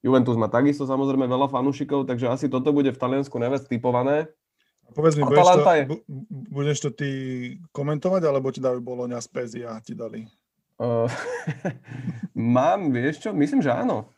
Juventus 0.00 0.40
má 0.40 0.48
takisto 0.48 0.88
samozrejme 0.88 1.28
veľa 1.28 1.52
fanúšikov, 1.52 2.08
takže 2.08 2.32
asi 2.32 2.46
toto 2.48 2.72
bude 2.72 2.94
v 2.94 3.00
Taliansku 3.00 3.36
najviac 3.36 3.68
typované. 3.68 4.32
A 4.88 4.90
Povedz 4.96 5.20
mi, 5.20 5.28
budeš 5.28 5.52
to, 5.52 5.72
je- 5.76 5.86
budeš 6.48 6.78
to 6.80 6.90
ty 6.96 7.10
komentovať, 7.76 8.22
alebo 8.24 8.48
ti 8.48 8.64
dajú 8.64 8.80
Boloňa 8.80 9.20
z 9.20 9.28
Pezia 9.28 9.76
ti 9.84 9.92
dali? 9.92 10.24
Uh, 10.78 11.10
mám, 12.56 12.94
vieš 12.94 13.26
čo? 13.26 13.34
Myslím, 13.34 13.58
že 13.58 13.74
áno. 13.74 14.14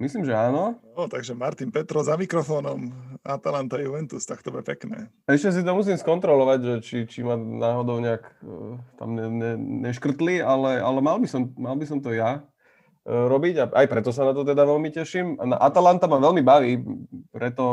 Myslím, 0.00 0.24
že 0.24 0.32
áno. 0.32 0.80
No, 0.96 1.08
takže 1.12 1.36
Martin 1.36 1.68
Petro 1.68 2.00
za 2.00 2.16
mikrofónom, 2.16 2.88
Atalanta 3.20 3.76
Juventus, 3.76 4.24
tak 4.24 4.40
to 4.40 4.48
bude 4.48 4.64
pekné. 4.64 5.12
Ešte 5.28 5.56
si 5.56 5.60
to 5.60 5.76
musím 5.76 6.00
skontrolovať, 6.00 6.58
že 6.64 6.74
či, 6.80 6.96
či 7.04 7.20
ma 7.20 7.36
náhodou 7.36 8.00
nejak 8.00 8.24
uh, 8.40 8.80
tam 8.96 9.12
ne, 9.12 9.28
ne, 9.28 9.52
neškrtli, 9.88 10.40
ale, 10.40 10.80
ale 10.80 11.04
mal, 11.04 11.20
by 11.20 11.28
som, 11.28 11.52
mal 11.56 11.76
by 11.76 11.84
som 11.84 12.00
to 12.00 12.16
ja 12.16 12.40
uh, 12.40 13.24
robiť 13.28 13.54
a 13.60 13.64
aj 13.84 13.86
preto 13.92 14.08
sa 14.08 14.24
na 14.24 14.32
to 14.32 14.40
teda 14.40 14.64
veľmi 14.64 14.88
teším. 14.88 15.36
Na 15.36 15.60
Atalanta 15.60 16.08
ma 16.08 16.16
veľmi 16.16 16.40
baví, 16.44 16.80
preto 17.28 17.64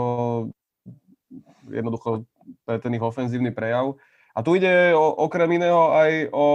jednoducho 1.72 2.28
je 2.68 2.80
ten 2.80 2.96
ich 2.96 3.04
ofenzívny 3.04 3.52
prejav. 3.52 3.96
A 4.36 4.44
tu 4.44 4.56
ide 4.56 4.92
o, 4.96 5.16
okrem 5.28 5.60
iného 5.60 5.96
aj 5.96 6.12
o 6.32 6.46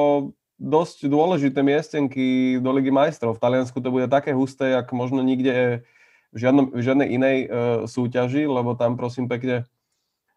dosť 0.62 1.11
dôležité 1.11 1.59
miestenky 1.66 2.57
do 2.62 2.71
Ligy 2.71 2.95
majstrov. 2.95 3.35
V 3.35 3.42
Taliansku 3.42 3.83
to 3.83 3.90
bude 3.90 4.07
také 4.07 4.31
husté, 4.31 4.78
jak 4.78 4.87
možno 4.95 5.19
nikde 5.19 5.83
v, 6.31 6.37
žiadnom, 6.38 6.71
v 6.71 6.81
žiadnej 6.81 7.09
inej 7.11 7.37
e, 7.42 7.47
súťaži, 7.90 8.47
lebo 8.47 8.78
tam 8.78 8.95
prosím 8.95 9.26
pekne 9.26 9.66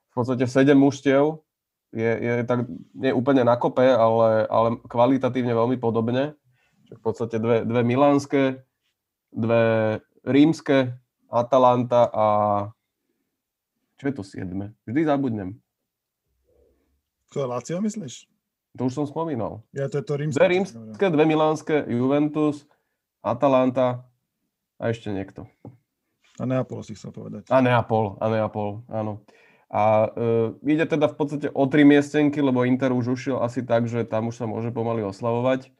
v 0.10 0.13
podstate 0.17 0.50
7 0.50 0.74
mužstiev 0.74 1.46
je, 1.96 2.12
je 2.20 2.34
tak 2.44 2.67
nie 2.91 3.15
úplne 3.15 3.48
na 3.48 3.55
kope, 3.55 3.88
ale, 3.88 4.50
ale 4.51 4.82
kvalitatívne 4.84 5.55
veľmi 5.55 5.77
podobne. 5.79 6.36
V 6.91 7.01
podstate 7.01 7.39
dve, 7.39 7.63
dve 7.63 7.82
milánske, 7.88 8.62
dve 9.32 9.63
rímske, 10.27 10.98
Atalanta 11.32 12.12
a 12.12 12.27
čo 13.96 14.12
je 14.12 14.13
to 14.13 14.24
siedme? 14.27 14.75
Vždy 14.84 15.08
zabudnem. 15.08 15.50
To 17.32 17.44
je 17.44 17.48
Lazio, 17.48 17.79
myslíš? 17.79 18.35
To 18.75 18.91
už 18.91 18.94
som 18.94 19.05
spomínal. 19.08 19.63
Ja 19.72 19.88
to 19.88 20.00
je 20.00 20.05
to 20.05 20.20
rímske. 20.20 20.36
Dve 20.36 20.48
rímske, 20.51 21.05
dve 21.08 21.24
milánske, 21.24 21.75
Juventus, 21.88 22.67
Atalanta 23.24 24.03
a 24.75 24.91
ešte 24.91 25.15
niekto. 25.15 25.48
A 26.36 26.44
Neapol 26.44 26.84
si 26.84 27.00
chcel 27.00 27.15
povedať. 27.15 27.48
A 27.48 27.63
Neapol, 27.63 28.20
a 28.20 28.27
Neapol, 28.27 28.84
áno. 28.91 29.24
A 29.72 30.12
uh, 30.12 30.55
ide 30.67 30.84
teda 30.84 31.08
v 31.08 31.15
podstate 31.15 31.48
o 31.50 31.63
tri 31.72 31.88
miestenky, 31.88 32.44
lebo 32.44 32.67
Inter 32.67 32.91
už 32.91 33.15
ušiel 33.15 33.39
asi 33.39 33.63
tak, 33.63 33.88
že 33.88 34.03
tam 34.03 34.29
už 34.29 34.36
sa 34.38 34.46
môže 34.46 34.70
pomaly 34.75 35.01
oslavovať. 35.08 35.72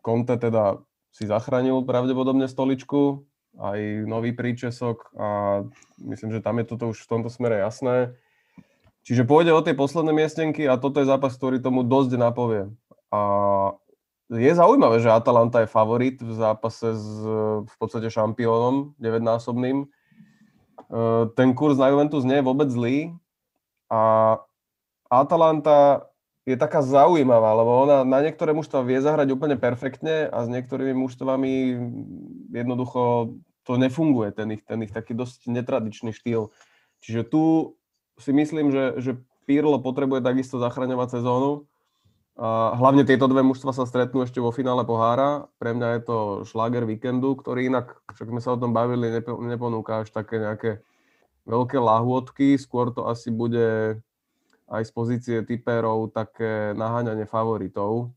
Conte 0.00 0.34
teda 0.40 0.80
si 1.12 1.28
zachránil 1.28 1.84
pravdepodobne 1.84 2.48
stoličku, 2.48 3.28
aj 3.60 4.08
nový 4.08 4.32
príčesok 4.32 5.12
a 5.12 5.60
myslím, 6.00 6.32
že 6.32 6.40
tam 6.40 6.56
je 6.56 6.64
toto 6.64 6.88
už 6.88 7.04
v 7.04 7.10
tomto 7.10 7.28
smere 7.28 7.60
jasné. 7.60 8.16
Čiže 9.00 9.24
pôjde 9.24 9.56
o 9.56 9.64
tie 9.64 9.72
posledné 9.72 10.12
miestenky 10.12 10.68
a 10.68 10.76
toto 10.76 11.00
je 11.00 11.08
zápas, 11.08 11.32
ktorý 11.32 11.58
tomu 11.58 11.80
dosť 11.82 12.20
napovie. 12.20 12.68
A 13.08 13.20
je 14.30 14.52
zaujímavé, 14.54 15.02
že 15.02 15.10
Atalanta 15.10 15.64
je 15.64 15.72
favorit 15.72 16.20
v 16.22 16.32
zápase 16.36 16.94
s 16.94 17.08
v 17.66 17.74
podstate 17.80 18.06
šampiónom, 18.12 18.94
9-násobným. 19.02 19.82
E, 19.82 19.86
ten 21.34 21.50
kurz 21.56 21.74
na 21.80 21.90
Juventus 21.90 22.22
nie 22.22 22.38
je 22.38 22.46
vôbec 22.46 22.70
zlý 22.70 23.10
a 23.90 24.36
Atalanta 25.10 26.06
je 26.46 26.54
taká 26.54 26.78
zaujímavá, 26.80 27.58
lebo 27.58 27.70
ona 27.84 28.06
na 28.06 28.22
niektoré 28.22 28.54
mužstva 28.54 28.86
vie 28.86 29.02
zahrať 29.02 29.34
úplne 29.34 29.58
perfektne 29.58 30.30
a 30.30 30.46
s 30.46 30.48
niektorými 30.48 30.94
mužstvami 30.94 31.52
jednoducho 32.54 33.34
to 33.66 33.72
nefunguje, 33.76 34.30
ten 34.32 34.54
ich, 34.54 34.62
ten 34.64 34.80
ich 34.86 34.94
taký 34.94 35.12
dosť 35.12 35.50
netradičný 35.50 36.14
štýl. 36.14 36.54
Čiže 37.02 37.22
tu 37.28 37.42
si 38.20 38.32
myslím, 38.36 38.70
že, 38.70 38.84
že 39.00 39.12
Pirlo 39.48 39.82
potrebuje 39.82 40.22
takisto 40.22 40.62
zachraňovať 40.62 41.18
sezónu. 41.18 41.66
A 42.40 42.72
hlavne 42.72 43.04
tieto 43.04 43.28
dve 43.28 43.44
mužstva 43.44 43.74
sa 43.76 43.84
stretnú 43.84 44.24
ešte 44.24 44.40
vo 44.40 44.48
finále 44.48 44.80
pohára. 44.86 45.50
Pre 45.60 45.76
mňa 45.76 45.88
je 45.98 46.00
to 46.06 46.16
šláger 46.48 46.88
víkendu, 46.88 47.36
ktorý 47.36 47.68
inak, 47.68 48.00
však 48.16 48.30
sme 48.32 48.40
sa 48.40 48.56
o 48.56 48.60
tom 48.60 48.72
bavili, 48.72 49.12
neponúka 49.44 50.06
až 50.06 50.08
také 50.08 50.40
nejaké 50.40 50.80
veľké 51.44 51.76
lahôdky. 51.76 52.56
Skôr 52.56 52.96
to 52.96 53.10
asi 53.10 53.28
bude 53.28 54.00
aj 54.70 54.82
z 54.86 54.90
pozície 54.94 55.36
typerov 55.44 56.14
také 56.14 56.72
naháňanie 56.78 57.28
favoritov. 57.28 58.14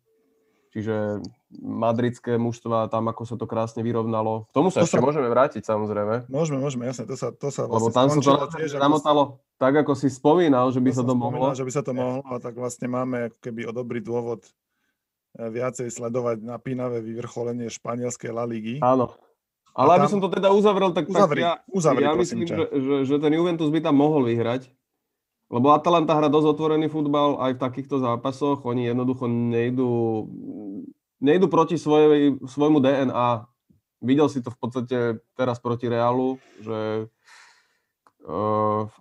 Čiže 0.71 1.21
madridské 1.61 2.39
mužstva, 2.39 2.89
tam 2.89 3.05
ako 3.11 3.29
sa 3.29 3.35
to 3.37 3.45
krásne 3.45 3.85
vyrovnalo. 3.85 4.49
K 4.49 4.51
tomu 4.57 4.73
sa 4.73 4.81
to 4.81 4.89
ešte 4.89 4.97
sa... 4.97 5.05
môžeme 5.05 5.29
vrátiť 5.29 5.61
samozrejme. 5.67 6.31
Môžeme, 6.33 6.57
môžeme, 6.57 6.89
jasne, 6.89 7.05
to 7.05 7.13
sa, 7.13 7.29
to 7.29 7.53
sa 7.53 7.69
vlastne 7.69 7.77
Lebo 7.77 7.87
tam 7.93 8.07
sa 8.09 8.21
to 8.23 8.47
tiež, 8.57 8.69
zamotalo 8.81 9.43
tak, 9.63 9.87
ako 9.87 9.95
si 9.95 10.11
spomínal, 10.11 10.67
že 10.75 10.83
by 10.83 10.91
to 10.91 10.97
sa 10.99 11.03
to 11.07 11.15
mohlo. 11.15 11.39
Spomínal, 11.39 11.55
že 11.55 11.63
by 11.63 11.71
sa 11.71 11.83
to 11.87 11.93
mohlo, 11.95 12.19
a 12.27 12.37
tak 12.43 12.59
vlastne 12.59 12.91
máme 12.91 13.31
ako 13.31 13.37
keby 13.39 13.61
o 13.63 13.71
dobrý 13.71 14.03
dôvod 14.03 14.43
eh, 14.43 15.47
viacej 15.47 15.87
sledovať 15.87 16.43
napínavé 16.43 16.99
vyvrcholenie 16.99 17.71
španielskej 17.71 18.31
La 18.35 18.43
Ligy. 18.43 18.83
Áno. 18.83 19.15
Ale 19.73 19.97
aby 19.97 20.05
som 20.11 20.21
to 20.21 20.29
teda 20.29 20.53
uzavrel, 20.53 20.93
tak, 20.93 21.09
uzavri, 21.09 21.41
tak 21.41 21.47
ja, 21.49 21.53
uzavri, 21.65 22.05
ja 22.05 22.13
myslím, 22.13 22.45
že, 22.45 22.61
že, 22.69 22.95
že 23.09 23.15
ten 23.17 23.33
Juventus 23.33 23.73
by 23.73 23.81
tam 23.81 23.97
mohol 23.97 24.29
vyhrať. 24.29 24.69
Lebo 25.49 25.73
Atalanta 25.73 26.13
hra 26.13 26.29
dosť 26.29 26.53
otvorený 26.53 26.93
futbal 26.93 27.41
aj 27.41 27.57
v 27.57 27.61
takýchto 27.61 27.97
zápasoch. 27.97 28.61
Oni 28.69 28.85
jednoducho 28.85 29.25
nejdú, 29.25 30.25
nejdú 31.21 31.45
proti 31.49 31.81
svojej, 31.81 32.37
svojmu 32.41 32.77
DNA. 32.81 33.49
Videl 34.05 34.27
si 34.29 34.45
to 34.45 34.53
v 34.53 34.57
podstate 34.61 34.97
teraz 35.33 35.57
proti 35.57 35.89
Realu, 35.89 36.37
že 36.61 37.09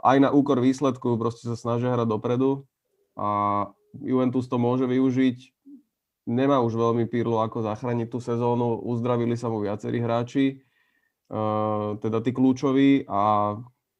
aj 0.02 0.16
na 0.18 0.34
úkor 0.34 0.58
výsledku 0.58 1.14
proste 1.14 1.46
sa 1.46 1.54
snažia 1.54 1.94
hrať 1.94 2.08
dopredu 2.10 2.66
a 3.14 3.70
Juventus 3.98 4.48
to 4.48 4.56
môže 4.56 4.88
využiť. 4.88 5.38
Nemá 6.26 6.62
už 6.62 6.78
veľmi 6.78 7.10
Pirlo 7.10 7.42
ako 7.42 7.66
zachrániť 7.66 8.08
tú 8.10 8.22
sezónu, 8.22 8.78
uzdravili 8.82 9.34
sa 9.34 9.50
mu 9.50 9.58
viacerí 9.58 9.98
hráči, 9.98 10.62
uh, 11.30 11.98
teda 11.98 12.22
tí 12.22 12.30
kľúčoví 12.30 13.10
a 13.10 13.54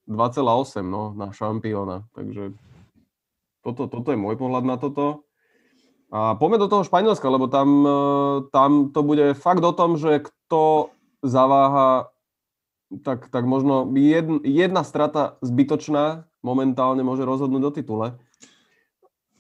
2,8 0.07 0.87
no, 0.87 1.15
na 1.15 1.31
šampióna. 1.35 2.07
Takže 2.15 2.55
toto, 3.63 3.87
toto 3.87 4.09
je 4.11 4.19
môj 4.19 4.35
pohľad 4.35 4.67
na 4.67 4.77
toto. 4.79 5.27
A 6.13 6.37
poďme 6.37 6.61
do 6.61 6.69
toho 6.69 6.85
Španielska, 6.85 7.25
lebo 7.25 7.49
tam, 7.49 7.69
e, 7.89 7.99
tam 8.53 8.93
to 8.93 9.01
bude 9.01 9.33
fakt 9.33 9.65
o 9.65 9.73
tom, 9.73 9.97
že 9.97 10.21
kto 10.21 10.93
zaváha, 11.25 12.12
tak, 13.01 13.33
tak 13.33 13.45
možno 13.49 13.89
jedna, 13.97 14.39
jedna 14.45 14.83
strata 14.85 15.41
zbytočná 15.41 16.29
momentálne 16.45 17.01
môže 17.01 17.25
rozhodnúť 17.25 17.63
do 17.63 17.73
titule. 17.73 18.07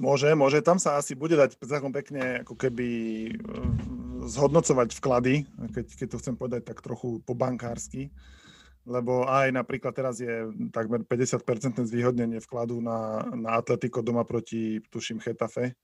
Môže, 0.00 0.32
môže. 0.32 0.64
Tam 0.64 0.80
sa 0.80 0.96
asi 0.96 1.12
bude 1.12 1.36
dať 1.36 1.60
celkom 1.60 1.92
pekne 1.92 2.42
ako 2.42 2.56
keby 2.56 2.88
e, 3.28 3.32
zhodnocovať 4.26 4.88
vklady, 4.98 5.34
keď, 5.76 5.86
keď 5.94 6.06
to 6.10 6.20
chcem 6.24 6.34
povedať 6.34 6.62
tak 6.72 6.80
trochu 6.80 7.20
po 7.22 7.36
bankársky 7.36 8.10
lebo 8.82 9.30
aj 9.30 9.54
napríklad 9.54 9.94
teraz 9.94 10.18
je 10.18 10.50
takmer 10.74 11.06
50% 11.06 11.86
zvýhodnenie 11.86 12.42
vkladu 12.42 12.82
na, 12.82 13.22
na 13.30 13.62
Atletico 13.62 14.02
doma 14.02 14.26
proti, 14.26 14.82
tuším, 14.90 15.22
Chetafe. 15.22 15.78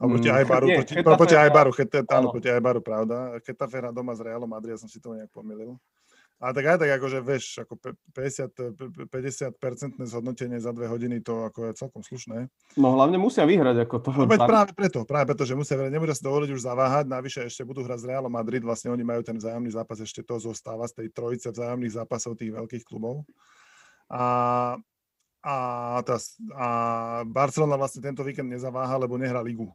Alebo 0.00 0.16
proti 0.16 0.32
mm, 0.32 0.36
Ajbaru, 0.40 0.66
nie, 0.66 0.76
proti, 0.80 0.94
Chetafe, 0.96 1.18
proti 1.20 1.36
Ajbaru, 1.36 1.70
Chetafe, 1.76 2.08
áno, 2.08 2.32
proti 2.32 2.48
Ajbaru, 2.48 2.80
pravda. 2.80 3.36
Chetafe 3.44 3.76
hrá 3.76 3.92
doma 3.92 4.16
s 4.16 4.24
Realom 4.24 4.48
Madrid, 4.48 4.72
ja 4.72 4.80
som 4.80 4.88
si 4.88 4.96
to 4.96 5.12
nejak 5.12 5.28
pomýlil. 5.28 5.76
A 6.40 6.56
tak 6.56 6.64
aj 6.72 6.80
tak, 6.80 6.88
akože 6.96 7.20
vieš, 7.20 7.60
ako 7.60 7.76
50, 8.16 9.12
50 9.12 10.08
zhodnotenie 10.08 10.56
za 10.56 10.72
dve 10.72 10.88
hodiny, 10.88 11.20
to 11.20 11.44
ako 11.44 11.68
je 11.68 11.72
celkom 11.76 12.00
slušné. 12.00 12.48
No 12.80 12.96
hlavne 12.96 13.20
musia 13.20 13.44
vyhrať 13.44 13.84
ako 13.84 13.96
to. 14.00 14.08
No, 14.16 14.24
veď 14.24 14.48
práve 14.48 14.72
preto, 14.72 15.04
práve 15.04 15.28
preto, 15.28 15.44
že 15.44 15.52
musia 15.52 15.76
vyhrať, 15.76 15.92
nemôžu 15.92 16.16
si 16.16 16.24
dovoliť 16.24 16.50
už 16.56 16.64
zaváhať, 16.64 17.04
navyše 17.12 17.44
ešte 17.44 17.60
budú 17.68 17.84
hrať 17.84 18.00
s 18.00 18.08
Realom 18.08 18.32
Madrid, 18.32 18.64
vlastne 18.64 18.88
oni 18.88 19.04
majú 19.04 19.20
ten 19.20 19.36
vzájomný 19.36 19.68
zápas, 19.68 20.00
ešte 20.00 20.24
to 20.24 20.40
zostáva 20.40 20.88
z 20.88 21.04
tej 21.04 21.08
trojice 21.12 21.52
vzájomných 21.52 22.00
zápasov 22.00 22.40
tých 22.40 22.56
veľkých 22.56 22.88
klubov. 22.88 23.28
A, 24.08 24.24
a, 25.44 25.54
tá, 26.08 26.16
a 26.56 26.68
Barcelona 27.28 27.76
vlastne 27.76 28.00
tento 28.00 28.24
víkend 28.24 28.48
nezaváha, 28.48 28.96
lebo 28.96 29.20
nehrá 29.20 29.44
ligu. 29.44 29.68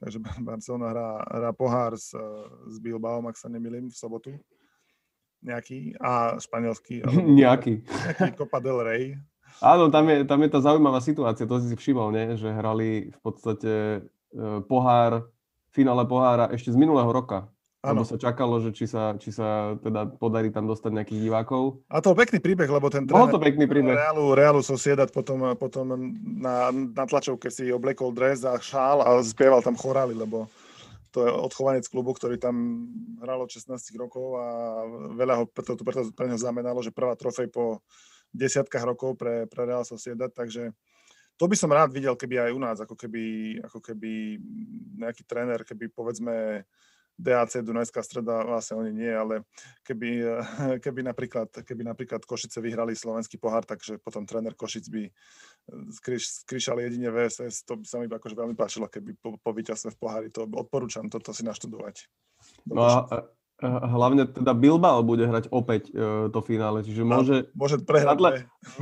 Takže 0.00 0.24
Barcelona 0.40 0.88
hrá, 0.88 1.08
hrá 1.36 1.50
pohár 1.52 2.00
s, 2.00 2.16
s 2.64 2.76
Bilbaom, 2.80 3.28
ak 3.28 3.36
sa 3.36 3.52
nemýlim, 3.52 3.92
v 3.92 3.96
sobotu 4.00 4.40
nejaký 5.42 5.98
a 5.98 6.38
španielský. 6.38 7.02
nejaký. 7.42 7.82
Nejaký 7.82 8.30
Copa 8.38 8.58
del 8.62 8.78
Rey. 8.80 9.04
Áno, 9.62 9.92
tam 9.94 10.10
je, 10.10 10.26
tam 10.26 10.42
je 10.42 10.48
tá 10.50 10.58
zaujímavá 10.58 10.98
situácia, 10.98 11.46
to 11.46 11.62
si 11.62 11.70
si 11.70 11.76
všimol, 11.78 12.10
nie? 12.10 12.34
že 12.34 12.50
hrali 12.50 13.14
v 13.14 13.18
podstate 13.22 13.72
e, 14.02 14.40
pohár, 14.66 15.30
finále 15.70 16.02
pohára 16.02 16.50
ešte 16.50 16.74
z 16.74 16.76
minulého 16.78 17.06
roka. 17.06 17.46
Ano. 17.82 17.98
Lebo 17.98 18.06
sa 18.06 18.14
čakalo, 18.14 18.62
že 18.62 18.70
či 18.70 18.86
sa, 18.86 19.18
či 19.18 19.34
sa 19.34 19.74
teda 19.82 20.06
podarí 20.14 20.54
tam 20.54 20.70
dostať 20.70 21.02
nejakých 21.02 21.20
divákov. 21.26 21.82
A 21.90 21.98
to 21.98 22.14
pekný 22.14 22.38
príbeh, 22.38 22.70
lebo 22.70 22.86
ten 22.86 23.02
tréner 23.10 23.26
to 23.26 23.42
pekný 23.42 23.66
príbeh. 23.66 23.98
Realu, 23.98 24.38
Realu 24.38 24.62
Sociedad 24.62 25.10
potom, 25.10 25.58
potom 25.58 25.90
na, 26.22 26.70
na 26.70 27.04
tlačovke 27.10 27.50
si 27.50 27.74
oblekol 27.74 28.14
dres 28.14 28.46
a 28.46 28.54
šál 28.54 29.02
a 29.02 29.18
spieval 29.26 29.66
tam 29.66 29.74
chorály, 29.74 30.14
lebo 30.14 30.46
to 31.12 31.28
je 31.28 31.30
odchovanec 31.30 31.84
klubu, 31.86 32.16
ktorý 32.16 32.40
tam 32.40 32.88
hral 33.20 33.44
od 33.44 33.52
16 33.52 33.68
rokov 34.00 34.40
a 34.40 34.46
veľa 35.12 35.34
ho 35.38 35.44
preto, 35.44 35.76
preto 35.76 36.08
pre 36.16 36.26
neho 36.26 36.40
znamenalo, 36.40 36.80
že 36.80 36.90
prvá 36.90 37.12
trofej 37.12 37.52
po 37.52 37.84
desiatkách 38.32 38.84
rokov 38.88 39.20
pre, 39.20 39.44
pre 39.44 39.68
Real 39.68 39.84
Sociedad, 39.84 40.32
takže 40.32 40.72
to 41.36 41.44
by 41.48 41.56
som 41.56 41.72
rád 41.72 41.92
videl, 41.92 42.16
keby 42.16 42.48
aj 42.48 42.52
u 42.56 42.60
nás, 42.60 42.76
ako 42.80 42.96
keby, 42.96 43.56
ako 43.60 43.78
keby 43.80 44.40
nejaký 45.00 45.22
tréner, 45.28 45.60
keby 45.68 45.92
povedzme 45.92 46.64
DAC, 47.22 47.62
Dunajská 47.62 48.02
streda, 48.02 48.42
vlastne 48.42 48.82
oni 48.82 48.90
nie, 48.90 49.08
ale 49.08 49.46
keby, 49.86 50.26
keby, 50.82 51.00
napríklad, 51.06 51.48
keby 51.62 51.82
napríklad 51.86 52.26
Košice 52.26 52.58
vyhrali 52.58 52.98
slovenský 52.98 53.38
pohár, 53.38 53.62
takže 53.62 54.02
potom 54.02 54.26
tréner 54.26 54.58
Košic 54.58 54.90
by 54.90 55.02
skríš, 55.94 56.42
skríšal 56.42 56.82
jedine 56.82 57.14
VSS, 57.14 57.62
to 57.62 57.78
by 57.78 57.86
sa 57.86 58.02
mi 58.02 58.10
akože 58.10 58.34
veľmi 58.34 58.58
páčilo, 58.58 58.90
keby 58.90 59.14
po, 59.22 59.38
po 59.38 59.50
víťazstve 59.54 59.94
v 59.94 59.98
pohári, 60.02 60.28
to 60.34 60.50
odporúčam 60.50 61.06
toto 61.06 61.30
si 61.30 61.46
naštudovať. 61.46 62.10
No 62.66 62.82
a, 62.82 62.90
a 63.62 63.86
hlavne 63.86 64.26
teda 64.26 64.52
Bilbao 64.58 65.06
bude 65.06 65.22
hrať 65.22 65.46
opäť 65.54 65.94
e, 65.94 66.26
to 66.34 66.40
finále, 66.42 66.82
čiže 66.82 67.06
môže... 67.06 67.46
A, 67.46 67.54
môže 67.54 67.76
prehrať. 67.78 68.18
Nadle, 68.18 68.30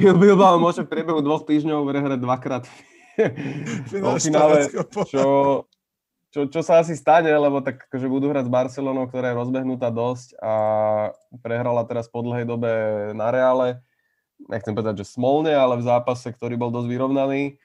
Bilbao 0.01 0.57
môže 0.57 0.89
v 0.89 0.89
priebehu 0.89 1.21
dvoch 1.21 1.45
týždňov 1.45 1.85
prehrať 1.85 2.21
dvakrát 2.25 2.65
v 2.65 3.93
finále, 4.25 4.73
čo 5.05 5.23
čo, 6.31 6.47
čo 6.47 6.61
sa 6.63 6.79
asi 6.79 6.95
stane, 6.95 7.31
lebo 7.31 7.63
tak 7.63 7.91
akože 7.91 8.07
budú 8.07 8.31
hrať 8.31 8.47
s 8.47 8.55
Barcelonou, 8.55 9.11
ktorá 9.11 9.35
je 9.35 9.41
rozbehnutá 9.43 9.91
dosť 9.91 10.39
a 10.39 10.55
prehrala 11.43 11.83
teraz 11.87 12.07
po 12.07 12.23
dlhej 12.23 12.47
dobe 12.47 12.71
na 13.19 13.35
Reále. 13.35 13.83
Nechcem 14.47 14.73
povedať, 14.73 15.05
že 15.05 15.13
smolne, 15.13 15.53
ale 15.53 15.77
v 15.77 15.87
zápase, 15.87 16.33
ktorý 16.33 16.57
bol 16.57 16.73
dosť 16.73 16.89
vyrovnaný. 16.89 17.61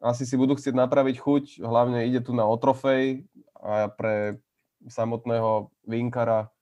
Asi 0.00 0.24
si 0.24 0.34
budú 0.34 0.56
chcieť 0.58 0.74
napraviť 0.74 1.16
chuť, 1.22 1.44
hlavne 1.64 2.04
ide 2.04 2.20
tu 2.20 2.36
na 2.36 2.44
otrofej 2.44 3.24
a 3.56 3.88
pre 3.88 4.40
samotného 4.88 5.72
Vinkara, 5.86 6.52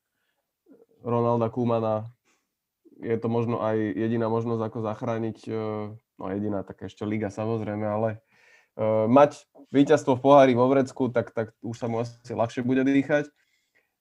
Ronalda 1.05 1.53
Kumana 1.53 2.09
je 3.05 3.17
to 3.21 3.29
možno 3.29 3.61
aj 3.61 3.77
jediná 3.77 4.33
možnosť, 4.33 4.63
ako 4.65 4.79
zachrániť, 4.81 5.39
e, 5.45 5.53
no 5.93 6.25
jediná, 6.33 6.65
tak 6.65 6.89
ešte 6.89 7.05
liga 7.05 7.29
samozrejme, 7.29 7.85
ale 7.85 8.24
uh, 8.79 9.07
mať 9.11 9.45
víťazstvo 9.75 10.19
v 10.19 10.23
pohári 10.23 10.53
vo 10.55 10.71
Vrecku, 10.71 11.11
tak, 11.11 11.35
tak 11.35 11.51
už 11.61 11.75
sa 11.75 11.87
mu 11.91 12.03
asi 12.03 12.15
ľahšie 12.31 12.63
bude 12.63 12.87
dýchať. 12.87 13.27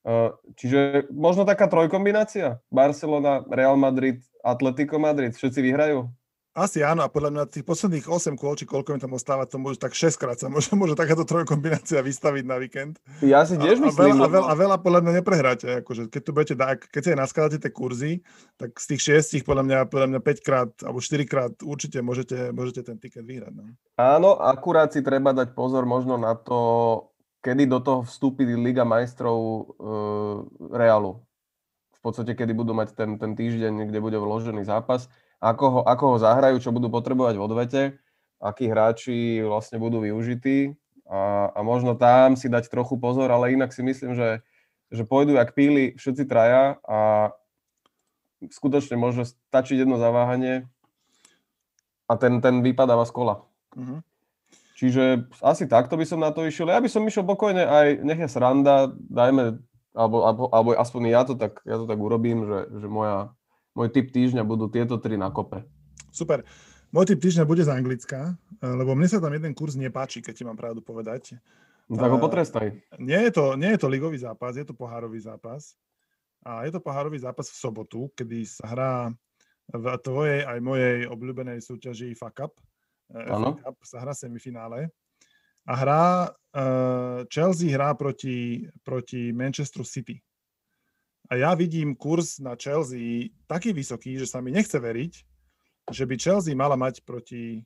Uh, 0.04 0.36
čiže 0.60 1.08
možno 1.10 1.48
taká 1.48 1.66
trojkombinácia. 1.72 2.60
Barcelona, 2.68 3.42
Real 3.48 3.80
Madrid, 3.80 4.22
Atletico 4.44 5.00
Madrid. 5.00 5.34
Všetci 5.34 5.60
vyhrajú? 5.64 6.12
Asi 6.54 6.86
áno, 6.86 7.02
a 7.02 7.10
podľa 7.10 7.34
mňa 7.34 7.44
tých 7.50 7.66
posledných 7.66 8.06
8 8.06 8.38
kôl, 8.38 8.54
či 8.54 8.70
koľko 8.70 8.94
mi 8.94 9.02
tam 9.02 9.18
ostáva, 9.18 9.50
to 9.50 9.58
môže 9.58 9.82
tak 9.82 9.98
6 9.98 10.22
krát 10.22 10.38
sa 10.38 10.54
môže, 10.54 10.70
môže 10.78 10.94
takáto 10.94 11.26
trojkombinácia 11.26 11.98
vystaviť 11.98 12.46
na 12.46 12.62
víkend. 12.62 13.02
Ja 13.26 13.42
si 13.42 13.58
tiež 13.58 13.82
a, 13.82 13.90
myslím. 13.90 14.22
A 14.22 14.22
veľa, 14.22 14.22
a, 14.22 14.30
veľa, 14.30 14.48
a 14.48 14.54
veľa 14.54 14.78
podľa 14.86 15.00
mňa 15.02 15.14
neprehráte. 15.18 15.68
Akože, 15.82 16.14
keď 16.14 16.22
tu 16.22 16.30
budete 16.30 16.54
keď 16.94 17.02
si 17.02 17.10
aj 17.10 17.20
naskladáte 17.26 17.58
tie 17.58 17.74
kurzy, 17.74 18.22
tak 18.54 18.78
z 18.78 18.86
tých 18.94 19.02
6 19.34 19.50
podľa 19.50 19.64
mňa, 19.66 19.78
podľa 19.90 20.08
mňa 20.14 20.20
5 20.22 20.46
krát 20.46 20.70
alebo 20.86 21.02
4 21.02 21.26
krát 21.26 21.54
určite 21.66 21.98
môžete, 22.06 22.54
môžete 22.54 22.86
ten 22.86 23.02
tiket 23.02 23.26
vyhrať. 23.26 23.54
No. 23.58 23.74
Áno, 23.98 24.38
akurát 24.38 24.94
si 24.94 25.02
treba 25.02 25.34
dať 25.34 25.58
pozor 25.58 25.90
možno 25.90 26.22
na 26.22 26.38
to, 26.38 26.62
kedy 27.42 27.66
do 27.66 27.82
toho 27.82 28.06
vstúpi 28.06 28.46
Liga 28.46 28.86
majstrov 28.86 29.38
uh, 29.42 30.70
Realu. 30.70 31.26
V 31.98 32.00
podstate, 32.06 32.38
kedy 32.38 32.54
budú 32.54 32.78
mať 32.78 32.94
ten, 32.94 33.18
ten 33.18 33.34
týždeň, 33.34 33.90
kde 33.90 34.00
bude 34.04 34.22
vložený 34.22 34.70
zápas 34.70 35.10
ako 35.44 35.66
ho, 35.68 35.82
ako 35.84 36.04
ho 36.16 36.18
zahrajú, 36.24 36.64
čo 36.64 36.72
budú 36.72 36.88
potrebovať 36.88 37.36
v 37.36 37.44
odvete, 37.44 37.82
akí 38.40 38.72
hráči 38.72 39.44
vlastne 39.44 39.76
budú 39.76 40.00
využití 40.00 40.80
a, 41.04 41.52
a 41.52 41.60
možno 41.60 42.00
tam 42.00 42.40
si 42.40 42.48
dať 42.48 42.72
trochu 42.72 42.96
pozor, 42.96 43.28
ale 43.28 43.52
inak 43.52 43.76
si 43.76 43.84
myslím, 43.84 44.16
že, 44.16 44.40
že 44.88 45.04
pôjdu 45.04 45.36
jak 45.36 45.52
píli 45.52 46.00
všetci 46.00 46.24
traja 46.24 46.80
a 46.88 47.32
skutočne 48.40 48.96
môže 48.96 49.36
stačiť 49.52 49.84
jedno 49.84 50.00
zaváhanie 50.00 50.68
a 52.08 52.14
ten, 52.16 52.40
ten 52.40 52.64
vypadáva 52.64 53.04
z 53.04 53.12
kola. 53.12 53.36
Mm-hmm. 53.76 54.00
Čiže 54.80 55.04
asi 55.40 55.64
takto 55.68 55.96
by 55.96 56.06
som 56.08 56.20
na 56.20 56.32
to 56.32 56.44
išiel. 56.44 56.68
Ja 56.68 56.84
by 56.84 56.92
som 56.92 57.08
išiel 57.08 57.24
pokojne 57.24 57.64
aj, 57.64 57.88
nech 58.04 58.20
je 58.20 58.28
sranda, 58.28 58.92
dajme, 58.92 59.60
alebo, 59.96 60.18
alebo, 60.28 60.44
alebo 60.52 60.70
aspoň 60.76 61.02
ja 61.08 61.22
to 61.24 61.40
tak, 61.40 61.64
ja 61.64 61.80
to 61.80 61.88
tak 61.88 62.00
urobím, 62.00 62.44
že, 62.44 62.60
že 62.84 62.88
moja 62.92 63.32
môj 63.74 63.90
typ 63.90 64.14
týždňa 64.14 64.46
budú 64.46 64.70
tieto 64.70 64.98
tri 65.02 65.18
na 65.18 65.34
kope. 65.34 65.66
Super. 66.14 66.46
Môj 66.94 67.10
typ 67.10 67.20
týždňa 67.26 67.50
bude 67.50 67.66
z 67.66 67.74
Anglicka, 67.74 68.38
eh, 68.38 68.70
lebo 68.70 68.94
mne 68.94 69.10
sa 69.10 69.18
tam 69.18 69.34
jeden 69.34 69.58
kurz 69.58 69.74
nepáči, 69.74 70.22
keď 70.22 70.34
ti 70.38 70.44
mám 70.46 70.54
pravdu 70.54 70.86
povedať. 70.86 71.42
No, 71.90 71.98
tak 71.98 72.14
ho 72.14 72.22
eh, 72.22 72.24
potrestaj. 72.24 72.66
Nie 73.02 73.26
je, 73.28 73.32
to, 73.34 73.58
nie 73.58 73.74
je 73.74 73.82
to 73.82 73.90
ligový 73.90 74.22
zápas, 74.22 74.54
je 74.54 74.62
to 74.62 74.78
pohárový 74.78 75.18
zápas. 75.18 75.74
A 76.46 76.70
je 76.70 76.72
to 76.76 76.84
pohárový 76.84 77.18
zápas 77.18 77.50
v 77.50 77.58
sobotu, 77.58 78.14
kedy 78.14 78.46
sa 78.46 78.70
hrá 78.70 78.94
v 79.74 79.86
tvojej 80.06 80.44
aj 80.46 80.60
mojej 80.62 81.10
obľúbenej 81.10 81.66
súťaži 81.66 82.14
FA 82.14 82.30
Cup. 82.30 82.62
Eh, 83.10 83.26
FA 83.26 83.58
Cup 83.58 83.76
sa 83.82 83.98
hrá 84.06 84.14
semifinále. 84.14 84.94
A 85.64 85.80
hrá, 85.80 86.28
Chelsea 87.32 87.72
hrá 87.72 87.96
proti, 87.96 88.68
proti 88.84 89.32
Manchester 89.32 89.88
City. 89.88 90.20
A 91.32 91.40
ja 91.40 91.56
vidím 91.56 91.96
kurz 91.96 92.40
na 92.44 92.60
Chelsea 92.60 93.32
taký 93.48 93.72
vysoký, 93.72 94.20
že 94.20 94.28
sa 94.28 94.44
mi 94.44 94.52
nechce 94.52 94.76
veriť, 94.76 95.14
že 95.92 96.04
by 96.04 96.16
Chelsea 96.20 96.56
mala 96.56 96.76
mať 96.76 97.04
proti, 97.08 97.64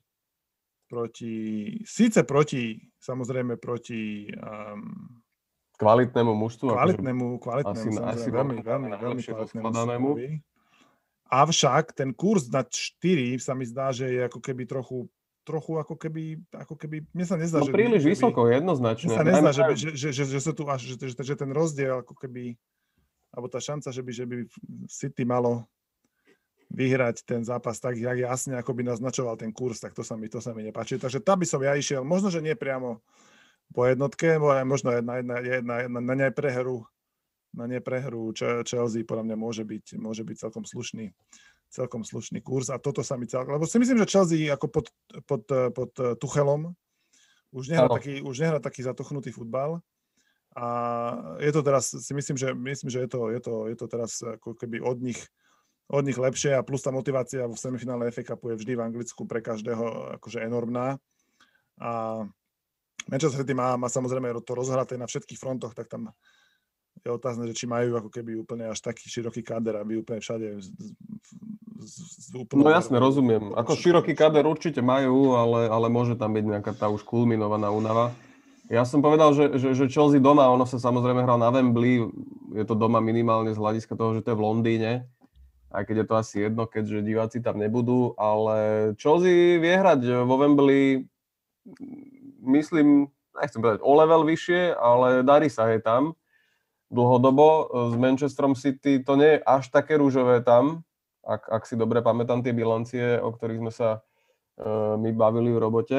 proti 0.86 1.34
síce 1.82 2.22
proti, 2.22 2.78
samozrejme 3.02 3.58
proti 3.58 4.30
um, 4.30 5.18
kvalitnému 5.78 6.32
mužstvu. 6.34 6.66
Akože 6.70 6.78
kvalitnému, 6.98 7.26
kvalitnému, 7.42 7.98
asi, 8.02 8.22
asi 8.22 8.28
veľmi, 8.30 8.56
veľmi, 8.62 8.88
veľmi 8.94 9.22
kvalitnému 9.22 10.08
Avšak 11.28 11.92
ten 11.92 12.16
kurz 12.16 12.48
na 12.48 12.64
4 12.64 13.36
sa 13.36 13.52
mi 13.52 13.68
zdá, 13.68 13.92
že 13.92 14.08
je 14.08 14.20
ako 14.24 14.40
keby 14.40 14.64
trochu 14.64 15.12
trochu 15.44 15.80
ako 15.80 15.96
keby, 15.96 16.44
ako 16.52 16.76
keby, 16.76 17.08
mne 17.16 17.24
sa 17.24 17.40
nezdá, 17.40 17.64
no, 17.64 17.68
že... 17.68 17.72
príliš 17.72 18.04
že 18.04 18.08
vysoko, 18.12 18.44
by, 18.44 18.60
jednoznačne. 18.60 19.08
Mne 19.08 19.16
sa 19.16 19.24
nezdá, 19.24 19.50
že, 19.56 19.62
že, 19.64 19.88
že, 19.96 20.08
že, 20.12 20.24
že, 20.28 20.38
že, 20.44 20.52
tu 20.52 20.64
až, 20.68 20.80
že, 20.92 21.08
že 21.08 21.34
ten 21.40 21.48
rozdiel 21.56 22.04
ako 22.04 22.12
keby 22.20 22.60
alebo 23.32 23.46
tá 23.48 23.60
šanca, 23.60 23.92
že 23.92 24.02
by, 24.02 24.12
že 24.12 24.24
by 24.24 24.36
City 24.88 25.24
malo 25.28 25.68
vyhrať 26.68 27.24
ten 27.24 27.40
zápas 27.44 27.80
tak 27.80 27.96
jak 27.96 28.18
jasne, 28.20 28.60
ako 28.60 28.76
by 28.76 28.82
naznačoval 28.84 29.40
ten 29.40 29.52
kurz, 29.52 29.80
tak 29.80 29.96
to 29.96 30.04
sa 30.04 30.16
mi, 30.20 30.28
to 30.28 30.40
sa 30.40 30.52
mi 30.52 30.64
nepáči. 30.64 31.00
Takže 31.00 31.24
tam 31.24 31.40
by 31.40 31.46
som 31.48 31.60
ja 31.64 31.72
išiel, 31.72 32.04
možno, 32.04 32.28
že 32.28 32.44
nie 32.44 32.52
priamo 32.52 33.00
po 33.72 33.88
jednotke, 33.88 34.36
možno 34.64 34.92
jedna, 34.92 35.20
jedna, 35.20 35.36
jedna, 35.40 35.74
jedna 35.84 36.00
na 36.00 36.14
neprehru, 36.16 36.84
na 37.56 37.64
neprehru 37.64 38.32
Chelsea 38.64 39.04
podľa 39.04 39.32
mňa 39.32 39.36
môže 39.36 39.64
byť, 39.64 39.96
môže 39.96 40.24
byť 40.24 40.36
celkom 40.48 40.64
slušný 40.64 41.12
celkom 41.68 42.00
slušný 42.00 42.40
kurz. 42.40 42.72
A 42.72 42.80
toto 42.80 43.04
sa 43.04 43.20
mi 43.20 43.28
celkom, 43.28 43.52
lebo 43.60 43.68
si 43.68 43.76
myslím, 43.76 44.00
že 44.00 44.08
Chelsea 44.08 44.48
ako 44.48 44.66
pod, 44.72 44.86
pod, 45.28 45.44
pod 45.76 45.92
Tuchelom 46.16 46.72
už 47.52 47.72
nehrá, 47.72 47.88
taký, 47.88 48.20
už 48.24 48.36
nehrá 48.40 48.58
taký 48.60 48.84
zatuchnutý 48.84 49.32
futbal 49.32 49.80
a 50.58 50.66
je 51.38 51.52
to 51.54 51.62
teraz, 51.62 51.94
si 51.94 52.12
myslím, 52.14 52.34
že, 52.34 52.50
myslím, 52.50 52.90
že 52.90 53.00
je, 53.06 53.08
to, 53.08 53.30
je, 53.30 53.40
to, 53.40 53.54
je 53.70 53.76
to 53.78 53.86
teraz 53.86 54.18
ako 54.26 54.58
keby 54.58 54.82
od 54.82 54.98
nich, 54.98 55.22
od 55.86 56.02
nich 56.02 56.18
lepšie 56.18 56.58
a 56.58 56.66
plus 56.66 56.82
tá 56.82 56.90
motivácia 56.90 57.46
v 57.46 57.54
semifinále 57.54 58.10
FA 58.10 58.34
Cupu 58.34 58.50
je 58.50 58.58
vždy 58.58 58.72
v 58.74 58.84
Anglicku 58.90 59.22
pre 59.22 59.38
každého 59.38 60.18
akože 60.18 60.42
enormná. 60.42 60.98
A 61.78 62.22
Manchester 63.06 63.46
City 63.46 63.54
má, 63.54 63.78
má 63.78 63.86
samozrejme 63.86 64.34
to 64.42 64.58
rozhraté 64.58 64.98
na 64.98 65.06
všetkých 65.06 65.38
frontoch, 65.38 65.78
tak 65.78 65.86
tam 65.86 66.10
je 67.06 67.10
otázne, 67.14 67.46
že 67.46 67.54
či 67.54 67.70
majú 67.70 67.94
ako 67.94 68.10
keby 68.10 68.42
úplne 68.42 68.66
až 68.66 68.82
taký 68.82 69.06
široký 69.06 69.46
káder, 69.46 69.78
aby 69.78 70.02
úplne 70.02 70.18
všade 70.18 70.58
z, 70.58 70.68
z, 71.86 71.94
z 72.02 72.28
úplne... 72.34 72.66
No 72.66 72.74
jasne, 72.74 72.98
rozumiem. 72.98 73.54
Ako 73.54 73.78
široký 73.78 74.18
káder 74.18 74.42
určite 74.42 74.82
majú, 74.82 75.38
ale, 75.38 75.70
ale 75.70 75.86
môže 75.86 76.18
tam 76.18 76.34
byť 76.34 76.44
nejaká 76.58 76.74
tá 76.74 76.90
už 76.90 77.06
kulminovaná 77.06 77.70
únava. 77.70 78.10
Ja 78.68 78.84
som 78.84 79.00
povedal, 79.00 79.32
že, 79.32 79.56
že, 79.56 79.72
že 79.72 79.88
Chelsea 79.88 80.20
doma, 80.20 80.44
ono 80.52 80.68
sa 80.68 80.76
samozrejme 80.76 81.24
hrá 81.24 81.40
na 81.40 81.48
Wembley, 81.48 82.04
je 82.52 82.64
to 82.68 82.76
doma 82.76 83.00
minimálne 83.00 83.48
z 83.56 83.60
hľadiska 83.60 83.96
toho, 83.96 84.20
že 84.20 84.20
to 84.20 84.36
je 84.36 84.38
v 84.38 84.44
Londýne, 84.44 84.92
aj 85.72 85.88
keď 85.88 85.96
je 86.04 86.06
to 86.06 86.14
asi 86.16 86.36
jedno, 86.44 86.68
keďže 86.68 87.04
diváci 87.04 87.38
tam 87.40 87.56
nebudú, 87.56 88.12
ale 88.20 88.92
Chelsea 89.00 89.56
vie 89.56 89.72
hrať 89.72 90.24
vo 90.28 90.36
Wembley, 90.36 91.08
myslím, 92.44 93.08
nechcem 93.40 93.60
povedať 93.60 93.80
o 93.80 93.92
level 93.96 94.28
vyššie, 94.28 94.76
ale 94.76 95.24
darí 95.24 95.48
sa 95.48 95.72
aj 95.72 95.84
tam 95.84 96.02
dlhodobo. 96.92 97.72
S 97.92 97.94
Manchesterom 97.96 98.56
City 98.56 99.00
to 99.04 99.16
nie 99.16 99.36
je 99.36 99.44
až 99.44 99.68
také 99.68 100.00
rúžové 100.00 100.40
tam, 100.44 100.84
ak, 101.24 101.44
ak 101.48 101.62
si 101.68 101.76
dobre 101.76 102.00
pamätám 102.00 102.40
tie 102.40 102.56
bilancie, 102.56 103.20
o 103.20 103.28
ktorých 103.32 103.60
sme 103.60 103.72
sa 103.72 104.00
uh, 104.00 104.96
my 104.96 105.12
bavili 105.12 105.52
v 105.52 105.60
robote. 105.60 105.98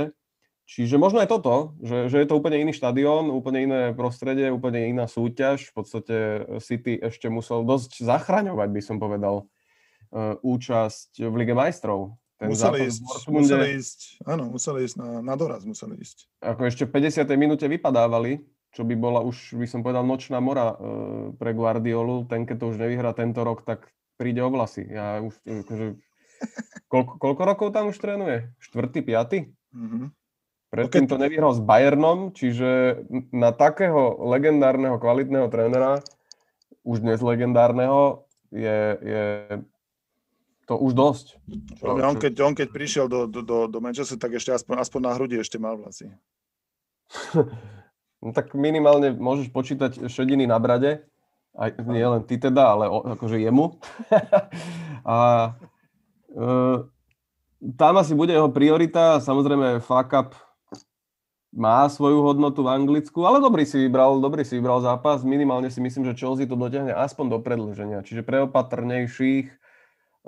Čiže 0.70 1.02
možno 1.02 1.18
aj 1.18 1.34
toto, 1.34 1.74
že, 1.82 2.14
že 2.14 2.22
je 2.22 2.28
to 2.30 2.38
úplne 2.38 2.62
iný 2.62 2.78
štadión, 2.78 3.34
úplne 3.34 3.66
iné 3.66 3.82
prostredie, 3.98 4.54
úplne 4.54 4.86
iná 4.86 5.10
súťaž. 5.10 5.66
V 5.66 5.82
podstate 5.82 6.16
City 6.62 6.94
ešte 7.02 7.26
musel 7.26 7.66
dosť 7.66 8.06
zachraňovať, 8.06 8.70
by 8.70 8.82
som 8.86 9.02
povedal, 9.02 9.50
uh, 10.14 10.38
účasť 10.46 11.26
v 11.26 11.34
Lige 11.42 11.58
majstrov. 11.58 12.22
Ten 12.38 12.54
museli, 12.54 12.86
ísť, 12.86 13.02
museli 13.34 13.68
ísť, 13.82 14.00
áno, 14.30 14.54
museli 14.54 14.86
ísť 14.86 14.96
na, 15.02 15.10
na 15.26 15.34
doraz, 15.34 15.66
museli 15.66 15.98
ísť. 15.98 16.30
Ako 16.38 16.70
ešte 16.70 16.86
v 16.86 17.02
50. 17.02 17.26
minúte 17.34 17.66
vypadávali, 17.66 18.46
čo 18.70 18.86
by 18.86 18.94
bola 18.94 19.26
už, 19.26 19.58
by 19.58 19.66
som 19.66 19.82
povedal, 19.82 20.06
nočná 20.06 20.38
mora 20.38 20.78
uh, 20.78 21.34
pre 21.34 21.58
Guardiolu. 21.58 22.30
Ten, 22.30 22.46
keď 22.46 22.62
to 22.62 22.66
už 22.70 22.78
nevyhrá 22.78 23.18
tento 23.18 23.42
rok, 23.42 23.66
tak 23.66 23.90
príde 24.22 24.46
o 24.46 24.54
vlasy. 24.54 24.86
Ja 24.86 25.18
už, 25.18 25.34
akože, 25.66 25.98
koľko, 26.94 27.18
koľko 27.18 27.42
rokov 27.42 27.68
tam 27.74 27.90
už 27.90 27.98
trénuje? 27.98 28.54
Štvrtý, 28.62 29.02
piatý? 29.02 29.50
Mm-hmm. 29.74 30.19
Predtým 30.70 31.10
to 31.10 31.18
nevyhral 31.18 31.58
s 31.58 31.62
Bayernom, 31.66 32.30
čiže 32.30 33.02
na 33.34 33.50
takého 33.50 34.22
legendárneho, 34.30 35.02
kvalitného 35.02 35.50
trénera, 35.50 36.06
už 36.86 37.02
dnes 37.02 37.18
legendárneho, 37.26 38.30
je, 38.54 38.78
je 39.02 39.24
to 40.70 40.78
už 40.78 40.94
dosť. 40.94 41.42
Čo, 41.82 41.98
on, 41.98 42.18
keď, 42.22 42.34
on 42.46 42.54
keď 42.54 42.68
prišiel 42.70 43.06
do, 43.10 43.26
do, 43.26 43.42
do, 43.42 43.66
do 43.66 43.80
Manchester, 43.82 44.22
tak 44.22 44.38
ešte 44.38 44.54
aspoň, 44.54 44.86
aspoň 44.86 45.02
na 45.02 45.12
hrudi 45.18 45.42
ešte 45.42 45.58
mal 45.58 45.74
vlasy. 45.82 46.14
no 48.22 48.30
tak 48.30 48.54
minimálne 48.54 49.18
môžeš 49.18 49.50
počítať 49.50 50.06
šediny 50.06 50.46
na 50.46 50.62
brade, 50.62 51.02
aj, 51.58 51.82
nie 51.82 52.06
len 52.06 52.22
ty 52.30 52.38
teda, 52.38 52.78
ale 52.78 52.86
o, 52.86 53.02
akože 53.18 53.42
jemu. 53.42 53.82
a 55.02 55.18
e, 56.30 56.54
tam 57.74 57.94
asi 57.98 58.14
bude 58.14 58.38
jeho 58.38 58.54
priorita, 58.54 59.18
samozrejme 59.18 59.82
fuck 59.82 60.14
up 60.14 60.38
má 61.50 61.90
svoju 61.90 62.22
hodnotu 62.22 62.62
v 62.62 62.70
Anglicku, 62.70 63.26
ale 63.26 63.42
dobrý 63.42 63.66
si 63.66 63.90
vybral, 63.90 64.22
dobrý 64.22 64.46
si 64.46 64.62
vybral 64.62 64.86
zápas. 64.86 65.26
Minimálne 65.26 65.74
si 65.74 65.82
myslím, 65.82 66.06
že 66.06 66.18
Chelsea 66.18 66.46
to 66.46 66.54
dotiahne 66.54 66.94
aspoň 66.94 67.26
do 67.34 67.40
predlženia. 67.42 68.06
Čiže 68.06 68.22
pre 68.22 68.46
opatrnejších 68.46 69.50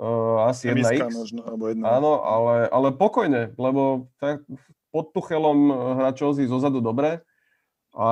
uh, 0.02 0.50
asi 0.50 0.74
jedna 0.74 0.90
X. 0.90 1.14
Možno, 1.14 1.46
alebo 1.46 1.70
jedna. 1.70 1.94
Áno, 1.94 2.26
ale, 2.26 2.66
ale 2.66 2.88
pokojne, 2.90 3.54
lebo 3.54 4.10
tak, 4.18 4.42
pod 4.90 5.14
Tuchelom 5.14 5.70
hrá 6.02 6.10
Chelsea 6.10 6.50
zozadu 6.50 6.82
dobre 6.82 7.22
a 7.94 8.08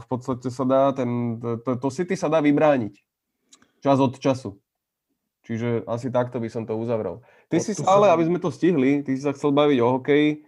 v 0.00 0.06
podstate 0.08 0.48
sa 0.48 0.64
dá 0.64 0.82
ten, 0.96 1.36
to, 1.42 1.76
to 1.76 1.88
City 1.92 2.16
sa 2.16 2.32
dá 2.32 2.40
vybrániť. 2.40 2.96
Čas 3.84 4.00
od 4.00 4.16
času. 4.16 4.56
Čiže 5.44 5.84
asi 5.84 6.08
takto 6.08 6.40
by 6.40 6.48
som 6.48 6.64
to 6.64 6.72
uzavrel. 6.72 7.20
Ty 7.52 7.60
si 7.60 7.76
sa 7.76 8.00
ale, 8.00 8.08
aby 8.08 8.24
sme 8.24 8.40
to 8.40 8.48
stihli, 8.48 9.04
ty 9.04 9.12
si 9.12 9.20
sa 9.20 9.36
chcel 9.36 9.52
baviť 9.52 9.78
o 9.84 10.00
hokeji, 10.00 10.40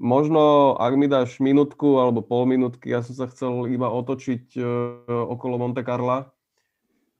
Možno, 0.00 0.74
ak 0.80 0.96
mi 0.96 1.12
dáš 1.12 1.36
minútku 1.44 2.00
alebo 2.00 2.24
pol 2.24 2.48
minútky, 2.48 2.88
ja 2.88 3.04
som 3.04 3.12
sa 3.12 3.28
chcel 3.28 3.68
iba 3.68 3.92
otočiť 3.92 4.56
uh, 4.56 5.28
okolo 5.28 5.60
Monte 5.60 5.84
Carla, 5.84 6.32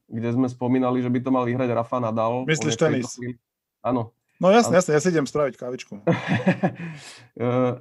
kde 0.09 0.33
sme 0.33 0.49
spomínali, 0.49 1.05
že 1.05 1.13
by 1.13 1.21
to 1.21 1.31
mal 1.31 1.45
vyhrať 1.45 1.71
Rafa 1.77 2.01
Nadal. 2.01 2.49
Myslíš 2.49 2.81
tenis? 2.81 3.21
Áno. 3.85 4.17
No 4.41 4.49
jasne, 4.49 4.81
jasne, 4.81 4.97
ja 4.97 5.01
si 5.05 5.13
idem 5.13 5.29
spraviť 5.29 5.55
kávičku. 5.61 5.95
Eh, 7.41 7.73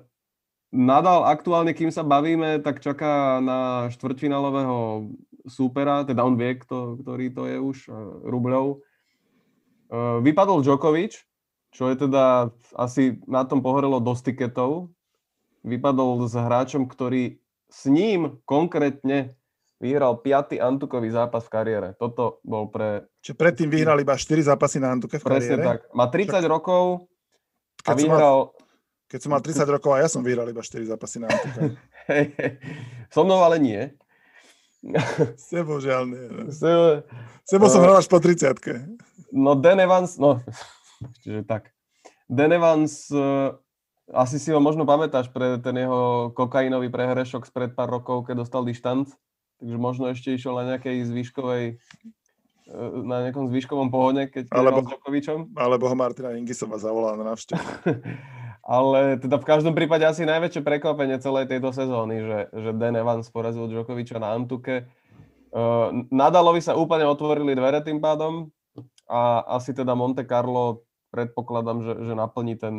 Nadal 0.69 1.25
aktuálne, 1.25 1.73
kým 1.73 1.89
sa 1.89 2.05
bavíme, 2.05 2.61
tak 2.61 2.79
čaká 2.79 3.41
na 3.41 3.89
štvrťfinálového 3.89 5.09
súpera, 5.49 6.05
teda 6.05 6.21
on 6.21 6.37
vie, 6.37 6.53
kto, 6.61 7.01
ktorý 7.01 7.25
to 7.33 7.43
je 7.49 7.57
už, 7.57 7.77
eh, 7.89 7.95
Rubľov. 8.27 8.83
Vypadol 10.21 10.61
Djokovic, 10.61 11.17
čo 11.69 11.87
je 11.87 11.95
teda 11.97 12.49
asi 12.73 13.17
na 13.25 13.43
tom 13.43 13.59
pohorelo 13.59 13.97
dosť 13.97 14.33
tiketov. 14.33 14.89
Vypadol 15.61 16.23
s 16.23 16.33
hráčom, 16.33 16.85
ktorý 16.85 17.37
s 17.67 17.85
ním 17.85 18.39
konkrétne 18.43 19.35
vyhral 19.77 20.17
piatý 20.17 20.57
Antukový 20.57 21.07
zápas 21.09 21.45
v 21.45 21.53
kariére. 21.53 21.87
Toto 21.95 22.39
bol 22.41 22.67
pre... 22.67 23.07
Čiže 23.21 23.35
predtým 23.35 23.69
vyhral 23.69 23.95
iba 23.97 24.11
4 24.13 24.25
zápasy 24.45 24.77
na 24.77 24.91
Antuke 24.91 25.15
v 25.15 25.23
Presne 25.23 25.55
kariére? 25.55 25.63
tak. 25.63 25.79
Má 25.91 26.05
30 26.07 26.25
Však- 26.35 26.47
rokov 26.47 26.83
a 27.79 27.91
Keď 27.91 27.95
som, 27.95 28.07
mal, 28.07 28.11
vyhral... 28.11 28.37
keď 29.07 29.19
som 29.19 29.29
mal 29.31 29.41
30 29.41 29.69
rokov 29.69 29.91
a 29.93 29.97
ja 29.99 30.07
som 30.07 30.21
vyhral 30.21 30.47
iba 30.47 30.59
4 30.59 30.83
zápasy 30.85 31.17
na 31.19 31.27
Antuke. 31.27 31.61
So 33.13 33.21
mnou 33.21 33.39
ale 33.39 33.57
nie. 33.57 33.81
Sebo 35.51 35.77
žiaľ 35.77 36.03
nie. 36.07 36.23
no. 36.25 36.49
Se- 36.49 37.03
Sebo 37.45 37.67
som 37.67 37.81
Eh. 37.81 37.85
hral 37.85 37.97
až 37.97 38.07
po 38.07 38.17
30 38.17 38.55
No 39.29 39.53
Dan 39.53 39.77
Evans, 39.77 40.17
no, 40.17 40.41
čiže 41.23 41.47
tak. 41.47 41.71
Dan 42.29 42.53
Evans, 42.53 43.09
uh, 43.09 43.57
asi 44.13 44.41
si 44.41 44.49
ho 44.49 44.61
možno 44.61 44.85
pamätáš 44.85 45.29
pre 45.29 45.61
ten 45.61 45.77
jeho 45.77 46.33
kokainový 46.33 46.89
prehrešok 46.89 47.45
spred 47.45 47.71
pár 47.77 47.89
rokov, 47.89 48.25
keď 48.25 48.45
dostal 48.45 48.65
dištant. 48.65 49.09
Takže 49.59 49.75
možno 49.75 50.07
ešte 50.09 50.33
išiel 50.33 50.55
na 50.55 50.63
nejakej 50.75 51.03
zvýškovej 51.09 51.63
eh, 51.75 52.91
na 53.03 53.27
nejakom 53.27 53.51
zvýškovom 53.51 53.91
pohone, 53.91 54.31
keď 54.31 54.49
Alebo- 54.55 54.81
Alebo... 54.81 54.87
s 54.87 54.91
Djokovičom. 54.95 55.39
Alebo 55.53 55.83
ho 55.91 55.95
Martina 55.99 56.33
Ingisova 56.39 56.79
zavolala 56.79 57.19
na 57.19 57.35
návštevu. 57.35 57.59
Ale 58.69 59.17
teda 59.17 59.41
v 59.41 59.49
každom 59.49 59.73
prípade 59.73 60.05
asi 60.05 60.29
najväčšie 60.29 60.61
prekvapenie 60.61 61.17
celej 61.17 61.49
tejto 61.49 61.73
sezóny, 61.73 62.21
že, 62.21 62.39
že 62.53 62.69
Dan 62.77 62.95
Evans 62.95 63.25
porazil 63.33 63.65
Djokoviča 63.65 64.21
na 64.21 64.37
Antuke. 64.37 64.85
Uh, 65.49 66.05
Nadalovi 66.13 66.61
sa 66.61 66.77
úplne 66.77 67.09
otvorili 67.09 67.57
dvere 67.57 67.81
tým 67.81 67.97
pádom 67.97 68.53
a 69.09 69.41
asi 69.57 69.73
teda 69.73 69.97
Monte 69.97 70.21
Carlo 70.21 70.85
predpokladám, 71.09 71.83
že, 71.83 71.93
že 72.05 72.13
naplní 72.13 72.55
ten, 72.55 72.75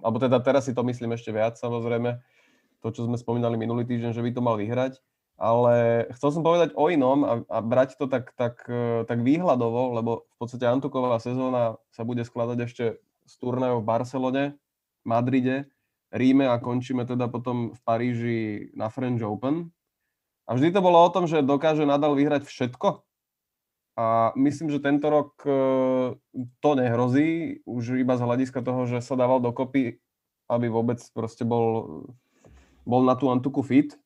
alebo 0.00 0.18
teda 0.18 0.38
teraz 0.40 0.66
si 0.66 0.72
to 0.72 0.86
myslím 0.86 1.14
ešte 1.14 1.34
viac 1.34 1.58
samozrejme, 1.58 2.18
to, 2.80 2.88
čo 2.90 3.04
sme 3.04 3.20
spomínali 3.20 3.60
minulý 3.60 3.84
týždeň, 3.84 4.16
že 4.16 4.24
by 4.24 4.30
to 4.32 4.42
mal 4.42 4.56
vyhrať. 4.56 4.98
Ale 5.40 6.04
chcel 6.20 6.36
som 6.36 6.42
povedať 6.44 6.76
o 6.76 6.92
inom 6.92 7.24
a, 7.24 7.32
a 7.48 7.58
brať 7.64 7.96
to 7.96 8.04
tak, 8.12 8.36
tak, 8.36 8.60
eh, 8.68 9.08
tak 9.08 9.24
výhľadovo, 9.24 9.96
lebo 9.96 10.10
v 10.28 10.36
podstate 10.36 10.68
Antuková 10.68 11.16
sezóna 11.16 11.80
sa 11.92 12.04
bude 12.04 12.24
skladať 12.24 12.58
ešte 12.68 12.84
z 13.00 13.34
turnajov 13.40 13.80
v 13.80 13.88
Barcelone, 13.88 14.44
Madride, 15.00 15.70
Ríme 16.10 16.50
a 16.50 16.58
končíme 16.58 17.06
teda 17.06 17.30
potom 17.30 17.70
v 17.70 17.80
Paríži 17.86 18.40
na 18.74 18.90
French 18.90 19.22
Open. 19.22 19.70
A 20.50 20.58
vždy 20.58 20.74
to 20.74 20.82
bolo 20.82 20.98
o 20.98 21.12
tom, 21.14 21.30
že 21.30 21.46
dokáže 21.46 21.86
nadal 21.86 22.18
vyhrať 22.18 22.50
všetko. 22.50 23.06
A 23.98 24.32
myslím, 24.38 24.70
že 24.70 24.80
tento 24.82 25.10
rok 25.10 25.34
e, 25.44 25.52
to 26.62 26.70
nehrozí, 26.78 27.60
už 27.66 28.00
iba 28.00 28.14
z 28.16 28.24
hľadiska 28.24 28.62
toho, 28.62 28.86
že 28.86 29.02
sa 29.02 29.18
dával 29.18 29.42
dokopy, 29.42 29.98
aby 30.46 30.66
vôbec 30.70 31.02
proste 31.12 31.42
bol, 31.42 32.06
bol 32.86 33.02
na 33.02 33.18
tú 33.18 33.28
Antuku 33.28 33.60
fit. 33.62 33.98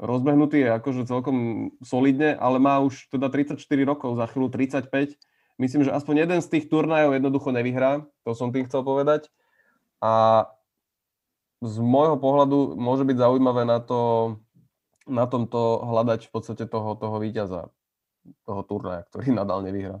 Rozbehnutý 0.00 0.64
je 0.64 0.70
akože 0.72 1.08
celkom 1.08 1.70
solidne, 1.84 2.32
ale 2.36 2.56
má 2.56 2.80
už 2.80 3.12
teda 3.12 3.28
34 3.28 3.60
rokov, 3.84 4.16
za 4.16 4.24
chvíľu 4.28 4.48
35. 4.48 5.16
Myslím, 5.60 5.84
že 5.84 5.92
aspoň 5.92 6.24
jeden 6.24 6.40
z 6.40 6.48
tých 6.56 6.72
turnajov 6.72 7.12
jednoducho 7.12 7.52
nevyhrá, 7.52 8.08
to 8.24 8.32
som 8.32 8.48
tým 8.48 8.64
chcel 8.64 8.80
povedať. 8.80 9.28
A 10.00 10.48
z 11.60 11.76
môjho 11.84 12.16
pohľadu 12.16 12.80
môže 12.80 13.04
byť 13.04 13.16
zaujímavé 13.20 13.68
na, 13.68 13.84
to, 13.84 14.00
na 15.04 15.28
tomto 15.28 15.84
hľadať 15.84 16.24
v 16.28 16.30
podstate 16.32 16.64
toho, 16.64 16.96
toho 16.96 17.16
víťaza, 17.20 17.68
toho 18.44 18.62
turnaja, 18.64 19.06
ktorý 19.08 19.34
nadal 19.40 19.64
nevyhrá. 19.64 19.98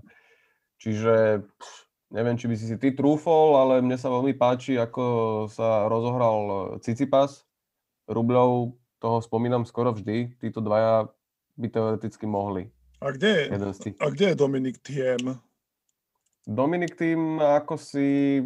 Čiže 0.80 1.44
pff, 1.44 1.76
neviem, 2.12 2.36
či 2.40 2.46
by 2.48 2.54
si 2.56 2.66
si 2.68 2.76
ty 2.80 2.92
trúfol, 2.96 3.56
ale 3.56 3.84
mne 3.84 4.00
sa 4.00 4.08
veľmi 4.08 4.32
páči, 4.36 4.80
ako 4.80 5.04
sa 5.52 5.86
rozohral 5.86 6.38
Cicipas. 6.80 7.44
Rubľov 8.10 8.74
toho 8.98 9.18
spomínam 9.22 9.62
skoro 9.68 9.94
vždy. 9.94 10.34
Títo 10.40 10.58
dvaja 10.64 11.06
by 11.60 11.66
teoreticky 11.68 12.24
mohli. 12.26 12.68
A 13.00 13.16
kde 13.16 13.48
je, 13.48 13.96
a 13.96 14.06
kde 14.12 14.24
je 14.32 14.36
Dominik 14.36 14.76
Thiem? 14.84 15.40
Dominik 16.44 16.96
tým 17.00 17.40
ako 17.40 17.80
si 17.80 18.40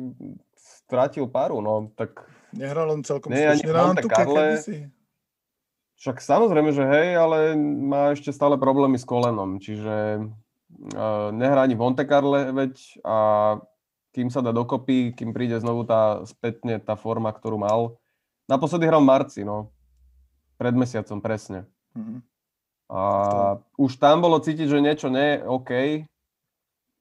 stratil 0.54 1.26
paru, 1.26 1.58
no 1.58 1.90
tak 1.98 2.22
Nehral 2.54 2.86
on 2.94 3.02
celkom 3.02 3.34
Nie, 3.34 3.50
slušne 3.58 3.72
na 3.74 3.82
Antuke 3.90 4.14
Carle. 4.14 4.44
kedysi? 4.54 4.76
Však 5.94 6.18
samozrejme, 6.18 6.74
že 6.74 6.84
hej, 6.84 7.08
ale 7.14 7.38
má 7.58 8.12
ešte 8.12 8.34
stále 8.34 8.58
problémy 8.58 8.98
s 8.98 9.06
kolenom, 9.06 9.62
čiže 9.62 10.26
uh, 10.26 11.28
nehrá 11.30 11.64
ani 11.64 11.78
v 11.78 11.82
Monte 11.82 12.04
Carle, 12.04 12.50
veď 12.50 12.74
a 13.06 13.16
kým 14.14 14.30
sa 14.30 14.42
dá 14.42 14.54
dokopy, 14.54 15.10
kým 15.14 15.34
príde 15.34 15.58
znovu 15.58 15.82
tá 15.82 16.22
spätne 16.22 16.78
tá 16.78 16.94
forma, 16.94 17.34
ktorú 17.34 17.58
mal. 17.58 17.98
Naposledy 18.46 18.86
hral 18.86 19.02
marci, 19.02 19.42
no. 19.42 19.74
Pred 20.54 20.74
mesiacom, 20.78 21.18
presne. 21.18 21.66
Mhm. 21.98 22.22
A 22.94 23.02
už 23.80 23.96
tam 23.96 24.22
bolo 24.22 24.38
cítiť, 24.38 24.68
že 24.70 24.84
niečo 24.84 25.08
nie 25.10 25.40
je 25.40 25.44
OK. 25.48 25.70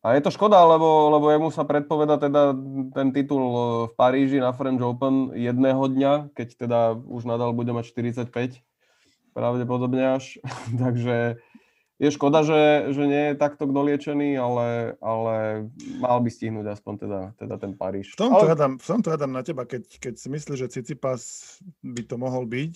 A 0.04 0.20
je 0.20 0.22
to 0.24 0.36
škoda, 0.36 0.60
lebo, 0.68 1.16
lebo 1.16 1.32
jemu 1.32 1.48
sa 1.48 1.64
predpoveda 1.64 2.20
teda 2.20 2.52
ten 2.92 3.16
titul 3.16 3.40
e, 3.40 3.60
v 3.88 3.94
Paríži 3.96 4.36
na 4.44 4.52
French 4.52 4.84
Open 4.84 5.32
jedného 5.32 5.80
dňa, 5.80 6.36
keď 6.36 6.48
teda 6.60 6.80
už 7.08 7.24
nadal 7.24 7.56
bude 7.56 7.72
mať 7.72 7.88
45, 7.96 8.60
pravdepodobne 9.34 10.16
až. 10.16 10.38
Takže 10.84 11.42
je 12.02 12.10
škoda, 12.10 12.42
že, 12.44 12.92
že 12.94 13.04
nie 13.06 13.24
je 13.32 13.40
takto 13.40 13.70
doliečený, 13.70 14.36
ale, 14.38 14.98
ale 15.00 15.68
mal 16.02 16.20
by 16.20 16.30
stihnúť 16.30 16.68
aspoň 16.74 16.94
teda, 17.06 17.22
teda 17.38 17.56
ten 17.62 17.72
Paríž. 17.78 18.18
V 18.18 18.28
tomto, 18.28 18.44
ale, 18.46 18.52
hádam, 18.54 18.74
v 18.82 18.88
tomto 18.88 19.08
hádam 19.14 19.32
na 19.32 19.42
teba, 19.46 19.64
keď, 19.64 19.88
keď 20.02 20.14
si 20.18 20.28
myslíš, 20.30 20.58
že 20.58 20.74
Cicipas 20.74 21.58
by 21.86 22.02
to 22.04 22.16
mohol 22.18 22.44
byť, 22.50 22.74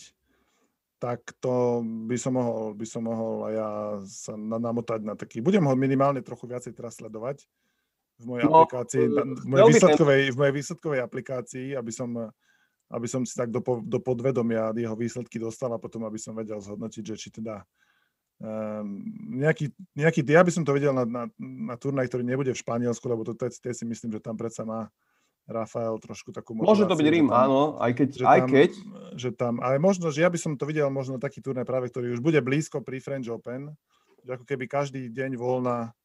tak 0.97 1.21
to 1.37 1.85
by 2.09 2.17
som 2.17 2.33
mohol, 2.37 2.73
by 2.73 2.85
som 2.85 3.05
mohol 3.05 3.53
ja 3.53 3.69
sa 4.05 4.33
na, 4.33 4.57
namotať 4.57 5.01
na 5.05 5.13
taký. 5.13 5.45
Budem 5.45 5.61
ho 5.65 5.73
minimálne 5.77 6.25
trochu 6.25 6.49
viacej 6.49 6.73
teraz 6.73 6.97
sledovať 6.97 7.45
v 8.17 8.23
mojej 8.25 8.45
No, 8.49 8.65
aplikácii, 8.65 9.05
na- 9.05 9.25
v 9.29 9.45
mojej, 9.45 9.65
výsledkovej, 9.77 10.21
v 10.33 10.37
mojej 10.41 10.53
výsledkovej 10.57 10.99
aplikácii, 11.05 11.67
aby 11.77 11.91
som, 11.93 12.09
aby 12.87 13.07
som 13.07 13.27
si 13.27 13.35
tak 13.35 13.51
do, 13.51 13.59
do 13.83 13.99
podvedomia 13.99 14.71
jeho 14.71 14.95
výsledky 14.95 15.37
dostal 15.39 15.71
a 15.75 15.81
potom, 15.81 16.07
aby 16.07 16.15
som 16.15 16.31
vedel 16.31 16.59
zhodnotiť, 16.59 17.03
že 17.03 17.15
či 17.19 17.29
teda 17.35 17.67
um, 18.39 19.03
nejaký, 19.35 19.75
nejaký, 19.91 20.23
ja 20.23 20.43
by 20.43 20.51
som 20.51 20.63
to 20.63 20.71
vedel 20.71 20.95
na, 20.95 21.03
na, 21.03 21.23
na 21.39 21.75
turnaj, 21.75 22.07
ktorý 22.07 22.23
nebude 22.23 22.51
v 22.55 22.61
Španielsku, 22.63 23.03
lebo 23.11 23.27
to, 23.27 23.35
to, 23.35 23.51
to 23.51 23.69
si 23.75 23.83
myslím, 23.83 24.15
že 24.15 24.23
tam 24.23 24.39
predsa 24.39 24.63
má 24.63 24.87
Rafael 25.47 25.95
trošku 26.03 26.35
takú 26.35 26.51
môže 26.51 26.83
to 26.83 26.99
byť 26.99 27.07
Rím, 27.07 27.31
tam- 27.31 27.47
áno, 27.47 27.61
aj 27.79 27.91
keď, 27.95 28.09
že 28.11 28.23
aj 28.27 28.39
tam, 28.43 28.49
keď 28.51 28.71
že 29.15 29.29
tam, 29.31 29.53
ale 29.63 29.79
možno, 29.79 30.11
že 30.11 30.27
ja 30.27 30.29
by 30.29 30.35
som 30.35 30.59
to 30.59 30.67
videl 30.67 30.91
možno 30.91 31.15
taký 31.23 31.39
turnaj 31.39 31.63
práve, 31.63 31.87
ktorý 31.87 32.11
už 32.11 32.19
bude 32.19 32.39
blízko 32.43 32.83
pri 32.83 32.99
French 32.99 33.31
Open, 33.31 33.71
že 34.27 34.35
ako 34.35 34.43
keby 34.43 34.67
každý 34.67 35.07
deň 35.07 35.39
voľna, 35.39 35.95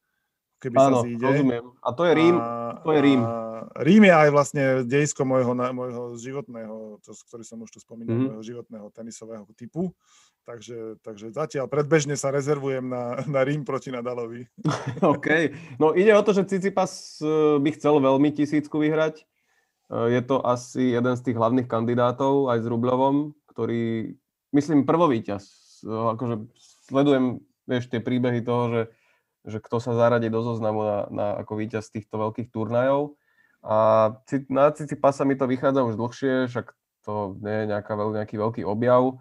keby 0.63 0.75
áno, 0.77 0.97
sa 0.97 1.05
zíde. 1.05 1.19
rozumiem. 1.21 1.65
A 1.77 1.89
to 1.91 2.01
je 2.03 2.13
Rím, 2.13 2.35
A, 2.35 2.47
to 2.79 2.89
je 2.89 3.01
Rím. 3.01 3.21
A 3.21 3.35
Rím 3.75 4.03
je 4.03 4.13
aj 4.13 4.29
vlastne 4.29 4.63
dejisko 4.83 5.21
môjho, 5.21 5.51
na- 5.51 5.71
môjho 5.71 6.15
životného, 6.15 6.75
to, 6.99 7.11
ktorý 7.27 7.43
som 7.43 7.59
už 7.59 7.69
tu 7.69 7.79
spomínal, 7.79 8.07
Mhm. 8.07 8.15
mm-hmm. 8.15 8.29
môjho 8.31 8.43
životného 8.45 8.87
tenisového 8.89 9.43
typu. 9.51 9.91
Takže, 10.43 10.99
takže 10.99 11.31
zatiaľ 11.31 11.67
predbežne 11.67 12.13
sa 12.13 12.27
rezervujem 12.27 12.83
na, 12.83 13.23
na 13.25 13.41
Rím 13.41 13.63
proti 13.63 13.87
Nadalovi. 13.89 14.43
OK. 15.05 15.27
No 15.77 15.91
ide 15.91 16.11
o 16.11 16.19
to, 16.19 16.31
že 16.31 16.43
Cicipas 16.45 17.15
eh, 17.17 17.27
by 17.57 17.69
chcel 17.71 17.97
veľmi 17.97 18.27
tisícku 18.29 18.75
vyhrať. 18.77 19.23
Eh, 19.89 20.07
Je 20.09 20.21
to 20.21 20.39
asi 20.39 20.91
jeden 20.91 21.15
z 21.15 21.21
tých 21.21 21.35
hlavných 21.35 21.63
kandidátov 21.65 22.47
aj 22.49 22.59
s 22.59 22.67
Rubľovom, 22.67 23.15
ktorý, 23.47 24.11
myslím, 24.51 24.83
prvovíťaz. 24.83 25.43
Eh, 25.81 26.11
Akože 26.11 26.43
sledujem, 26.83 27.39
vieš, 27.63 27.87
tie 27.87 28.03
príbehy 28.03 28.43
toho, 28.43 28.63
že, 28.67 28.81
že 29.43 29.59
kto 29.59 29.77
sa 29.83 29.91
zaradí 29.95 30.31
do 30.31 30.39
zoznamu 30.39 30.81
na, 30.83 30.99
na 31.11 31.27
ako 31.43 31.59
víťaz 31.59 31.91
týchto 31.91 32.15
veľkých 32.19 32.49
turnajov. 32.51 33.19
A 33.63 34.11
na 34.51 34.71
Cicipasa 34.75 35.23
mi 35.23 35.39
to 35.39 35.47
vychádza 35.47 35.87
už 35.87 35.95
dlhšie, 35.95 36.51
však 36.51 36.75
to 37.07 37.39
nie 37.39 37.63
je 37.63 37.65
nejaká, 37.71 37.93
nejaký 37.95 38.35
veľký 38.39 38.61
objav. 38.67 39.19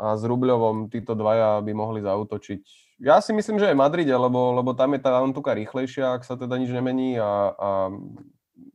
A 0.00 0.16
s 0.16 0.22
Rubľovom 0.24 0.88
títo 0.88 1.12
dvaja 1.14 1.60
by 1.60 1.72
mohli 1.76 2.00
zautočiť. 2.00 2.62
Ja 3.00 3.20
si 3.20 3.32
myslím, 3.32 3.60
že 3.60 3.68
aj 3.70 3.80
Madride, 3.80 4.12
lebo, 4.12 4.56
lebo 4.56 4.72
tam 4.76 4.96
je 4.96 5.00
tá 5.00 5.20
Antuka 5.20 5.56
rýchlejšia, 5.56 6.18
ak 6.18 6.22
sa 6.24 6.36
teda 6.36 6.56
nič 6.56 6.68
nemení 6.72 7.16
a, 7.16 7.52
a 7.52 7.70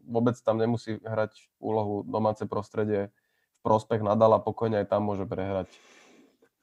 vôbec 0.05 0.37
tam 0.41 0.57
nemusí 0.57 0.97
hrať 1.01 1.49
úlohu 1.61 2.05
domáce 2.05 2.45
prostredie 2.45 3.09
v 3.09 3.59
prospech 3.65 4.01
Nadala, 4.05 4.41
pokojne 4.41 4.85
aj 4.85 4.89
tam 4.89 5.09
môže 5.09 5.25
prehrať 5.25 5.69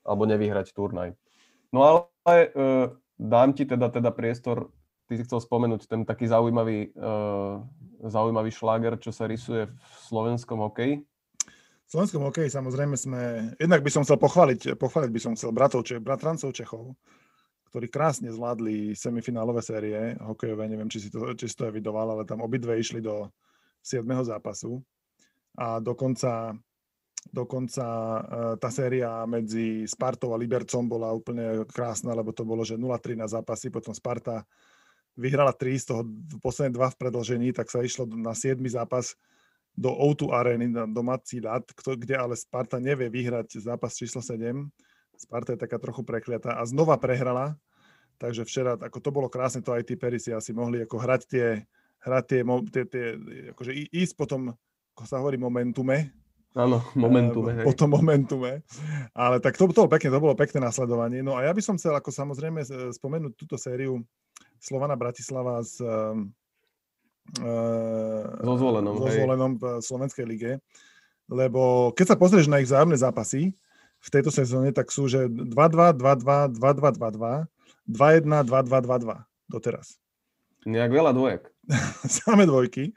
alebo 0.03 0.27
nevyhrať 0.27 0.75
turnaj. 0.75 1.15
No 1.71 2.11
ale 2.27 2.39
e, 2.39 2.49
dám 3.17 3.53
ti 3.53 3.65
teda, 3.65 3.89
teda 3.89 4.11
priestor, 4.13 4.73
ty 5.09 5.19
si 5.19 5.25
chcel 5.27 5.41
spomenúť 5.41 5.89
ten 5.89 6.03
taký 6.09 6.29
zaujímavý, 6.29 6.95
uh, 6.97 7.61
zaujímavý 8.07 8.51
šláger, 8.51 8.97
čo 8.97 9.13
sa 9.13 9.29
rysuje 9.29 9.69
v 9.69 9.95
slovenskom 10.09 10.59
hokeji? 10.65 11.05
V 11.85 11.89
slovenskom 11.91 12.25
hokeji 12.25 12.49
samozrejme 12.49 12.97
sme, 12.97 13.21
jednak 13.61 13.85
by 13.85 13.91
som 13.93 14.03
chcel 14.07 14.17
pochváliť, 14.17 14.81
pochváliť 14.81 15.11
by 15.13 15.21
som 15.21 15.33
chcel 15.37 15.53
bratov, 15.53 15.85
Čech, 15.85 16.01
bratrancov 16.01 16.57
Čechov, 16.57 16.97
ktorí 17.69 17.93
krásne 17.93 18.33
zvládli 18.33 18.97
semifinálové 18.97 19.61
série 19.61 20.17
hokejové, 20.21 20.69
neviem, 20.69 20.89
či 20.89 21.05
si 21.05 21.09
to, 21.13 21.37
či 21.37 21.49
si 21.49 21.57
to 21.57 21.69
evidoval, 21.69 22.17
ale 22.17 22.25
tam 22.25 22.41
obidve 22.41 22.77
išli 22.81 23.05
do 23.05 23.29
7. 23.85 24.05
zápasu 24.25 24.81
a 25.59 25.83
dokonca 25.83 26.57
Dokonca 27.31 27.87
e, 27.87 28.21
tá 28.59 28.67
séria 28.75 29.23
medzi 29.31 29.87
Spartou 29.87 30.35
a 30.35 30.41
Libercom 30.41 30.83
bola 30.91 31.15
úplne 31.15 31.63
krásna, 31.71 32.19
lebo 32.19 32.35
to 32.35 32.43
bolo, 32.43 32.67
že 32.67 32.75
0-3 32.75 33.15
na 33.15 33.31
zápasy, 33.31 33.71
potom 33.71 33.95
Sparta 33.95 34.43
vyhrala 35.15 35.55
3, 35.55 35.79
z 35.79 35.87
toho 35.87 36.03
posledné 36.43 36.75
dva 36.75 36.91
v 36.91 36.99
predlžení, 36.99 37.49
tak 37.55 37.71
sa 37.71 37.85
išlo 37.85 38.11
na 38.11 38.35
7. 38.35 38.59
zápas 38.67 39.15
do 39.73 39.89
O2 39.89 40.35
arény, 40.35 40.67
na 40.69 40.85
domáci 40.85 41.41
ľad, 41.41 41.65
kde 41.73 42.15
ale 42.19 42.35
Sparta 42.35 42.83
nevie 42.83 43.07
vyhrať 43.07 43.63
zápas 43.63 43.97
číslo 43.97 44.21
7. 44.21 44.69
Sparta 45.17 45.55
je 45.55 45.63
taká 45.63 45.79
trochu 45.79 46.03
prekliatá 46.03 46.59
a 46.59 46.63
znova 46.67 46.99
prehrala, 46.99 47.55
takže 48.19 48.43
včera, 48.43 48.75
ako 48.77 48.99
to 48.99 49.11
bolo 49.15 49.29
krásne, 49.31 49.63
to 49.63 49.73
aj 49.73 49.87
tí 49.87 49.95
Perisi 49.95 50.35
asi 50.35 50.51
mohli 50.51 50.83
ako 50.83 50.99
hrať 50.99 51.23
tie, 51.31 51.47
hrať 52.03 52.25
tie, 52.27 52.41
tie, 52.69 52.85
tie 52.91 53.05
akože 53.55 53.73
ísť 53.95 54.15
potom, 54.19 54.53
ako 54.99 55.05
sa 55.07 55.23
hovorí, 55.23 55.39
momentume, 55.39 56.11
Áno, 56.53 56.85
momentume. 56.93 57.57
Hej. 57.57 57.65
Po 57.65 57.73
tom 57.73 57.97
momentume. 57.97 58.61
Ale 59.17 59.41
tak 59.41 59.57
to, 59.57 59.65
bolo 59.73 59.89
pekné, 59.89 60.09
to 60.13 60.21
bolo 60.21 60.37
pekné 60.37 60.61
nasledovanie. 60.61 61.25
No 61.25 61.41
a 61.41 61.49
ja 61.49 61.53
by 61.57 61.63
som 61.65 61.81
chcel 61.81 61.97
ako 61.97 62.13
samozrejme 62.13 62.61
spomenúť 62.93 63.33
túto 63.41 63.57
sériu 63.57 64.05
Slovana 64.61 64.93
Bratislava 64.93 65.65
s, 65.65 65.81
uh, 65.81 66.13
so 68.37 68.55
zvolenom, 68.61 68.95
so 69.01 69.09
zvolenom 69.09 69.53
v 69.57 69.65
Slovenskej 69.81 70.25
lige. 70.29 70.53
Lebo 71.33 71.95
keď 71.97 72.13
sa 72.13 72.21
pozrieš 72.21 72.53
na 72.53 72.61
ich 72.61 72.69
vzájomné 72.69 73.01
zápasy 73.01 73.57
v 74.03 74.09
tejto 74.13 74.29
sezóne, 74.29 74.77
tak 74.77 74.93
sú, 74.93 75.09
že 75.09 75.33
2-2, 75.33 75.97
2-2, 75.97 76.53
2-2, 76.61 77.01
2-2, 77.01 77.49
2-1, 77.89 78.29
2-2, 78.45 79.25
2-2 79.25 79.25
doteraz. 79.49 79.97
Nejak 80.69 80.93
veľa 80.93 81.13
dvojek. 81.17 81.43
Samé 82.23 82.45
dvojky. 82.45 82.93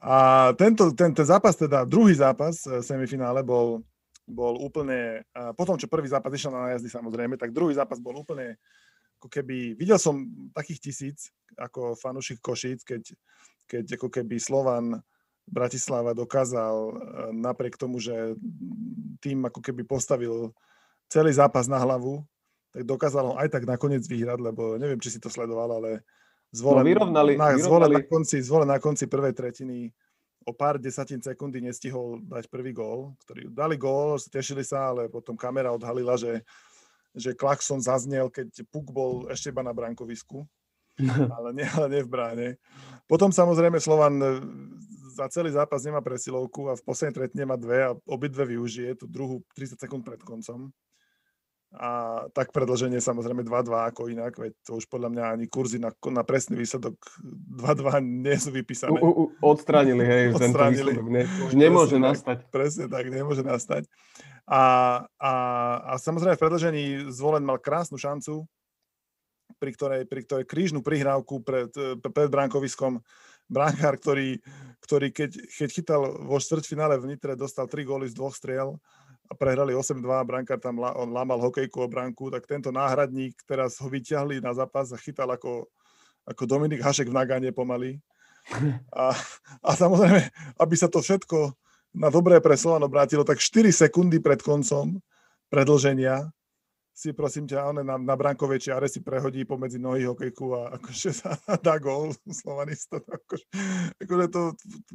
A 0.00 0.50
tento, 0.56 0.92
ten, 0.92 1.14
ten 1.14 1.26
zápas, 1.26 1.56
teda 1.56 1.84
druhý 1.84 2.12
zápas 2.16 2.64
v 2.66 2.84
semifinále 2.84 3.40
bol, 3.44 3.84
bol 4.28 4.58
úplne, 4.60 5.24
potom 5.56 5.78
čo 5.78 5.90
prvý 5.90 6.08
zápas 6.08 6.32
išiel 6.34 6.52
na 6.54 6.74
jazdy 6.76 6.90
samozrejme, 6.90 7.34
tak 7.40 7.54
druhý 7.54 7.74
zápas 7.74 7.98
bol 7.98 8.20
úplne 8.20 8.60
ako 9.20 9.28
keby, 9.28 9.76
videl 9.76 10.00
som 10.00 10.24
takých 10.56 10.80
tisíc 10.80 11.28
ako 11.60 11.92
fanúšik 11.92 12.40
Košíc, 12.40 12.80
keď, 12.88 13.12
keď 13.68 14.00
ako 14.00 14.08
keby 14.08 14.40
Slovan 14.40 14.96
Bratislava 15.44 16.16
dokázal 16.16 16.74
e, 16.88 16.92
napriek 17.36 17.76
tomu, 17.76 18.00
že 18.00 18.32
tým 19.20 19.44
ako 19.44 19.60
keby 19.60 19.84
postavil 19.84 20.56
celý 21.12 21.36
zápas 21.36 21.68
na 21.68 21.76
hlavu, 21.76 22.24
tak 22.72 22.86
dokázal 22.86 23.24
ho 23.28 23.34
aj 23.36 23.50
tak 23.50 23.68
nakoniec 23.68 24.06
vyhrať, 24.06 24.40
lebo 24.40 24.78
neviem, 24.80 25.02
či 25.02 25.12
si 25.12 25.20
to 25.20 25.28
sledoval, 25.28 25.82
ale 25.82 26.06
zvolen, 26.50 26.84
no, 26.84 26.90
vyrovnali, 26.90 27.32
na, 27.38 27.54
vyrovnali. 27.54 27.62
Zvolen, 27.62 27.90
na 27.94 28.02
konci, 28.02 28.36
zvolen 28.42 28.68
na 28.70 28.78
konci 28.82 29.04
prvej 29.06 29.34
tretiny 29.34 29.90
o 30.46 30.52
pár 30.56 30.80
desatín 30.80 31.20
sekundy 31.20 31.60
nestihol 31.60 32.18
dať 32.24 32.48
prvý 32.48 32.72
gól, 32.72 33.14
ktorý 33.24 33.52
dali 33.52 33.76
gól, 33.76 34.16
tešili 34.18 34.64
sa, 34.64 34.90
ale 34.92 35.12
potom 35.12 35.36
kamera 35.36 35.70
odhalila, 35.70 36.16
že, 36.16 36.40
že 37.12 37.36
klakson 37.36 37.78
zaznel, 37.78 38.32
keď 38.32 38.64
puk 38.72 38.88
bol 38.90 39.28
ešte 39.28 39.52
iba 39.52 39.60
na 39.60 39.76
brankovisku, 39.76 40.48
ale 41.36 41.48
nie, 41.54 41.66
ale 41.76 41.86
nie 41.92 42.02
v 42.02 42.10
bráne. 42.10 42.48
Potom 43.04 43.30
samozrejme 43.30 43.76
Slovan 43.78 44.16
e, 44.20 44.28
za 45.12 45.28
celý 45.28 45.52
zápas 45.52 45.84
nemá 45.84 46.00
presilovku 46.00 46.72
a 46.72 46.74
v 46.76 46.84
poslednej 46.84 47.16
tretine 47.24 47.44
má 47.44 47.60
dve 47.60 47.92
a 47.92 47.96
obidve 48.08 48.48
využije, 48.48 48.96
tú 48.96 49.06
druhú 49.06 49.44
30 49.54 49.76
sekúnd 49.76 50.02
pred 50.02 50.20
koncom 50.24 50.72
a 51.70 52.22
tak 52.34 52.50
predlženie 52.50 52.98
samozrejme 52.98 53.46
2-2 53.46 53.94
ako 53.94 54.10
inak, 54.10 54.34
veď 54.34 54.58
to 54.66 54.82
už 54.82 54.90
podľa 54.90 55.14
mňa 55.14 55.24
ani 55.38 55.46
kurzy 55.46 55.78
na, 55.78 55.94
na 56.10 56.26
presný 56.26 56.58
výsledok 56.58 56.98
2-2 57.22 58.02
nie 58.02 58.34
sú 58.34 58.50
vypísané. 58.50 58.98
U, 58.98 59.06
u, 59.06 59.24
odstránili, 59.38 60.02
hej, 60.02 60.34
odstránili. 60.34 60.98
výsledok. 60.98 61.06
Ne, 61.06 61.22
už 61.46 61.52
nemôže 61.54 61.94
presne 61.94 62.10
nastať. 62.10 62.38
Tak, 62.42 62.50
presne 62.50 62.84
tak, 62.90 63.04
nemôže 63.06 63.46
nastať. 63.46 63.86
A, 64.50 64.62
a, 65.14 65.32
a 65.86 65.92
samozrejme 65.94 66.34
v 66.34 66.42
predlžení 66.42 66.84
zvolen 67.14 67.46
mal 67.46 67.62
krásnu 67.62 68.02
šancu, 68.02 68.50
pri 69.62 69.70
ktorej, 69.70 70.02
pri 70.10 70.20
ktorej 70.26 70.46
krížnu 70.50 70.82
prihrávku 70.82 71.38
pred, 71.46 71.70
pred 72.02 72.28
bránkoviskom 72.34 72.98
bránkár, 73.46 73.94
ktorý, 73.94 74.42
ktorý 74.82 75.14
keď, 75.14 75.30
keď 75.54 75.68
chytal 75.70 76.02
vo 76.26 76.38
štvrťfinále 76.42 76.98
v 76.98 77.14
Nitre, 77.14 77.38
dostal 77.38 77.70
3 77.70 77.86
góly 77.86 78.06
z 78.10 78.18
dvoch 78.18 78.34
striel 78.34 78.74
a 79.30 79.32
prehrali 79.38 79.78
8-2, 79.78 80.02
brankár 80.26 80.58
tam 80.58 80.82
on 80.82 81.14
lámal 81.14 81.38
hokejku 81.38 81.86
o 81.86 81.88
branku, 81.88 82.34
tak 82.34 82.50
tento 82.50 82.74
náhradník 82.74 83.38
teraz 83.46 83.78
ho 83.78 83.86
vyťahli 83.86 84.42
na 84.42 84.50
zápas 84.50 84.90
a 84.90 84.98
chytal 84.98 85.30
ako, 85.30 85.70
ako 86.26 86.42
Dominik 86.50 86.82
Hašek 86.82 87.06
v 87.06 87.14
Nagane 87.14 87.50
pomaly. 87.54 88.02
A, 88.90 89.14
a 89.62 89.70
samozrejme, 89.76 90.26
aby 90.58 90.74
sa 90.74 90.90
to 90.90 90.98
všetko 90.98 91.54
na 91.94 92.10
dobré 92.10 92.42
pre 92.42 92.58
Slovan 92.58 92.82
obrátilo, 92.82 93.22
tak 93.22 93.38
4 93.38 93.70
sekundy 93.70 94.18
pred 94.18 94.42
koncom 94.42 94.98
predlženia 95.46 96.26
si 96.90 97.14
prosím 97.16 97.46
ťa, 97.48 97.70
on 97.70 97.76
na, 97.80 97.96
na 97.96 98.14
brankovej 98.18 98.68
čiare 98.68 98.90
si 98.90 99.00
prehodí 99.00 99.46
pomedzi 99.46 99.80
nohy 99.80 100.04
hokejku 100.04 100.46
a 100.52 100.62
akože 100.76 101.10
sa 101.14 101.38
dá 101.64 101.78
gól 101.80 102.12
slovanista. 102.28 103.00
Akože, 103.20 103.46
akože 104.02 104.26
to 104.30 104.42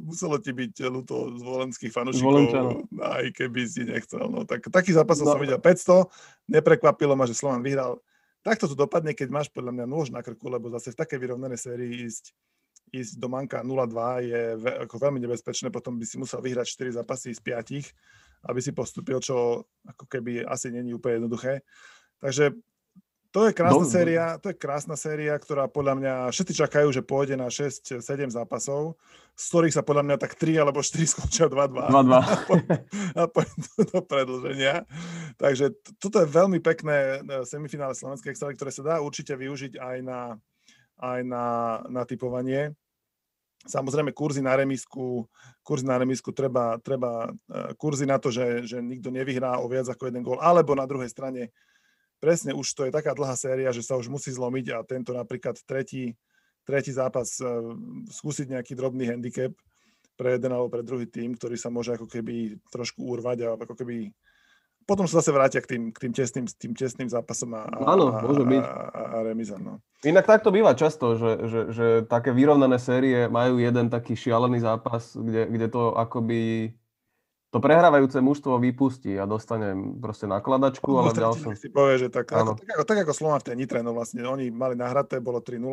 muselo 0.04 0.36
ti 0.36 0.52
byť 0.52 0.92
ľúto 0.92 1.34
z 1.34 1.40
volenských 1.40 1.92
fanúšikov, 1.92 2.84
aj 3.00 3.26
keby 3.32 3.60
si 3.64 3.88
nechcel. 3.88 4.28
No, 4.28 4.44
tak, 4.44 4.68
taký 4.68 4.92
zápas 4.92 5.18
no. 5.24 5.32
som 5.32 5.40
videl 5.40 5.56
500, 5.56 6.04
neprekvapilo 6.52 7.16
ma, 7.16 7.24
že 7.24 7.34
Slovan 7.34 7.64
vyhral. 7.64 7.96
Takto 8.44 8.70
to 8.70 8.76
dopadne, 8.78 9.16
keď 9.16 9.28
máš 9.32 9.48
podľa 9.50 9.74
mňa 9.74 9.86
nôž 9.88 10.14
na 10.14 10.22
krku, 10.22 10.46
lebo 10.46 10.70
zase 10.70 10.94
v 10.94 11.00
takej 11.00 11.18
vyrovnanej 11.18 11.58
sérii 11.58 12.06
ísť, 12.06 12.30
ísť 12.94 13.12
do 13.18 13.26
Manka 13.26 13.64
0-2 13.64 14.22
je 14.22 14.42
ve, 14.62 14.70
ako 14.86 14.94
veľmi 15.02 15.18
nebezpečné, 15.18 15.72
potom 15.74 15.98
by 15.98 16.06
si 16.06 16.20
musel 16.20 16.38
vyhrať 16.38 16.70
4 16.70 17.02
zápasy 17.02 17.34
z 17.34 17.40
5, 17.42 17.82
aby 18.44 18.60
si 18.60 18.76
postupil, 18.76 19.16
čo 19.24 19.64
ako 19.88 20.04
keby 20.04 20.44
asi 20.44 20.68
není 20.68 20.92
úplne 20.92 21.24
jednoduché. 21.24 21.64
Takže 22.20 22.52
to 23.36 23.44
je 23.44 23.52
krásna 23.52 23.84
no, 23.84 23.92
séria, 23.92 24.24
to 24.40 24.48
je 24.48 24.56
krásna 24.56 24.96
séria, 24.96 25.36
ktorá 25.36 25.68
podľa 25.68 25.94
mňa 26.00 26.14
všetci 26.32 26.56
čakajú, 26.56 26.88
že 26.88 27.04
pôjde 27.04 27.36
na 27.36 27.52
6-7 27.52 28.00
zápasov, 28.32 28.96
z 29.36 29.44
ktorých 29.52 29.76
sa 29.76 29.84
podľa 29.84 30.08
mňa 30.08 30.16
tak 30.16 30.40
3 30.40 30.56
alebo 30.56 30.80
4 30.80 31.04
skončia 31.12 31.44
2-2. 31.52 31.92
2-2. 31.92 33.20
A 33.20 33.28
pôjdu 33.28 33.68
do 33.92 34.00
predlženia. 34.00 34.88
Takže 35.36 35.76
toto 36.00 36.24
je 36.24 36.32
veľmi 36.32 36.64
pekné 36.64 36.96
e, 36.96 37.44
semifinále 37.44 37.92
Slovenskej 37.92 38.32
extraligy, 38.32 38.56
ktoré 38.56 38.72
sa 38.72 38.82
dá 38.88 38.94
určite 39.04 39.36
využiť 39.36 39.76
aj 39.76 39.96
na, 40.00 40.40
aj 41.04 41.20
na, 41.28 41.46
na 41.92 42.02
typovanie. 42.08 42.72
Samozrejme, 43.66 44.14
kurzy 44.14 44.42
na 44.42 44.54
remisku, 44.54 45.26
kurzy 45.66 45.82
na 45.82 45.98
remisku 45.98 46.30
treba, 46.30 46.78
treba 46.78 47.30
e, 47.50 47.74
kurzy 47.74 48.06
na 48.06 48.16
to, 48.22 48.30
že, 48.30 48.62
že 48.62 48.78
nikto 48.78 49.10
nevyhrá 49.10 49.58
o 49.58 49.66
viac 49.66 49.90
ako 49.90 50.06
jeden 50.06 50.22
gól, 50.22 50.38
alebo 50.38 50.78
na 50.78 50.86
druhej 50.86 51.10
strane 51.10 51.50
presne 52.22 52.54
už 52.54 52.66
to 52.72 52.82
je 52.86 52.94
taká 52.94 53.12
dlhá 53.12 53.34
séria, 53.34 53.74
že 53.74 53.82
sa 53.82 53.98
už 53.98 54.08
musí 54.08 54.30
zlomiť 54.32 54.66
a 54.72 54.86
tento 54.86 55.12
napríklad 55.12 55.58
tretí, 55.66 56.16
tretí 56.64 56.94
zápas 56.94 57.38
uh, 57.42 57.76
skúsiť 58.08 58.56
nejaký 58.56 58.72
drobný 58.72 59.10
handicap 59.10 59.52
pre 60.16 60.40
jeden 60.40 60.50
alebo 60.50 60.72
pre 60.72 60.80
druhý 60.80 61.04
tým, 61.04 61.36
ktorý 61.36 61.60
sa 61.60 61.68
môže 61.68 61.92
ako 61.92 62.08
keby 62.08 62.56
trošku 62.72 63.04
urvať 63.04 63.38
a 63.44 63.48
ako 63.60 63.76
keby 63.76 64.08
potom 64.86 65.04
sa 65.10 65.18
zase 65.18 65.34
vrátia 65.34 65.58
k 65.58 65.66
tým, 65.66 65.82
k 65.90 65.98
tým, 66.06 66.12
tesným, 66.14 66.46
tým 66.46 66.72
tesným 66.78 67.10
zápasom 67.10 67.50
a, 67.58 67.66
Áno, 67.66 68.14
a, 68.14 68.22
môže 68.22 68.46
byť. 68.46 68.62
a, 68.62 68.74
a, 68.94 69.18
remizom. 69.26 69.58
No. 69.58 69.74
Inak 70.06 70.30
takto 70.30 70.54
býva 70.54 70.78
často, 70.78 71.18
že, 71.18 71.32
že, 71.50 71.60
že 71.74 71.86
také 72.06 72.30
vyrovnané 72.30 72.78
série 72.78 73.26
majú 73.26 73.58
jeden 73.58 73.90
taký 73.90 74.14
šialený 74.14 74.62
zápas, 74.62 75.18
kde, 75.18 75.50
kde 75.50 75.66
to 75.66 75.98
akoby 75.98 76.70
to 77.54 77.58
prehrávajúce 77.62 78.18
mužstvo 78.20 78.58
vypustí 78.58 79.16
a 79.16 79.24
dostane 79.24 79.72
proste 80.02 80.28
nakladačku, 80.28 80.92
ale 80.98 81.14
v 81.14 81.24
ďalšom... 81.24 81.50
Si 81.56 81.70
povie, 81.70 81.96
že 81.96 82.08
tak, 82.10 82.28
ako, 82.28 82.58
tak, 82.58 82.68
ako, 82.74 82.82
tak 82.84 82.98
ako 83.06 83.12
Slovan 83.14 83.40
v 83.40 83.46
tej 83.48 83.56
Nitre, 83.56 83.80
no 83.80 83.94
vlastne 83.96 84.22
oni 84.26 84.50
mali 84.52 84.76
nahraté, 84.76 85.22
bolo 85.22 85.40
3-0, 85.40 85.64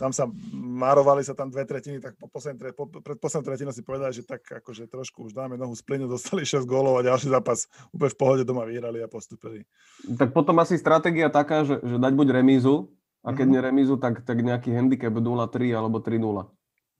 tam 0.00 0.16
sa 0.16 0.24
márovali 0.56 1.20
sa 1.20 1.36
tam 1.36 1.52
dve 1.52 1.68
tretiny, 1.68 2.00
tak 2.00 2.16
po, 2.16 2.26
poslednej, 2.28 2.72
po 2.72 2.88
pred 2.88 3.20
poslednou 3.20 3.46
tretinou 3.46 3.72
si 3.72 3.84
povedali, 3.84 4.16
že 4.16 4.24
tak 4.24 4.40
akože 4.42 4.88
trošku 4.88 5.28
už 5.28 5.36
dáme 5.36 5.60
nohu 5.60 5.76
z 5.76 5.84
plynu, 5.84 6.08
dostali 6.16 6.44
6 6.44 6.64
gólov 6.64 7.00
a 7.00 7.06
ďalší 7.06 7.28
zápas 7.28 7.68
úplne 7.92 8.12
v 8.12 8.18
pohode 8.18 8.42
doma 8.48 8.64
vyhrali 8.64 9.04
a 9.04 9.08
postupili. 9.08 9.68
Tak 10.16 10.32
potom 10.32 10.56
asi 10.62 10.80
stratégia 10.80 11.28
taká, 11.28 11.68
že, 11.68 11.80
že 11.84 11.96
dať 12.00 12.12
buď 12.16 12.28
remízu, 12.40 12.88
a 13.20 13.36
keď 13.36 13.44
mm-hmm. 13.44 13.52
nie 13.52 13.60
remízu, 13.60 13.94
tak, 14.00 14.24
tak 14.24 14.40
nejaký 14.40 14.72
handicap 14.72 15.12
0-3 15.12 15.76
alebo 15.76 16.00
3-0. 16.00 16.24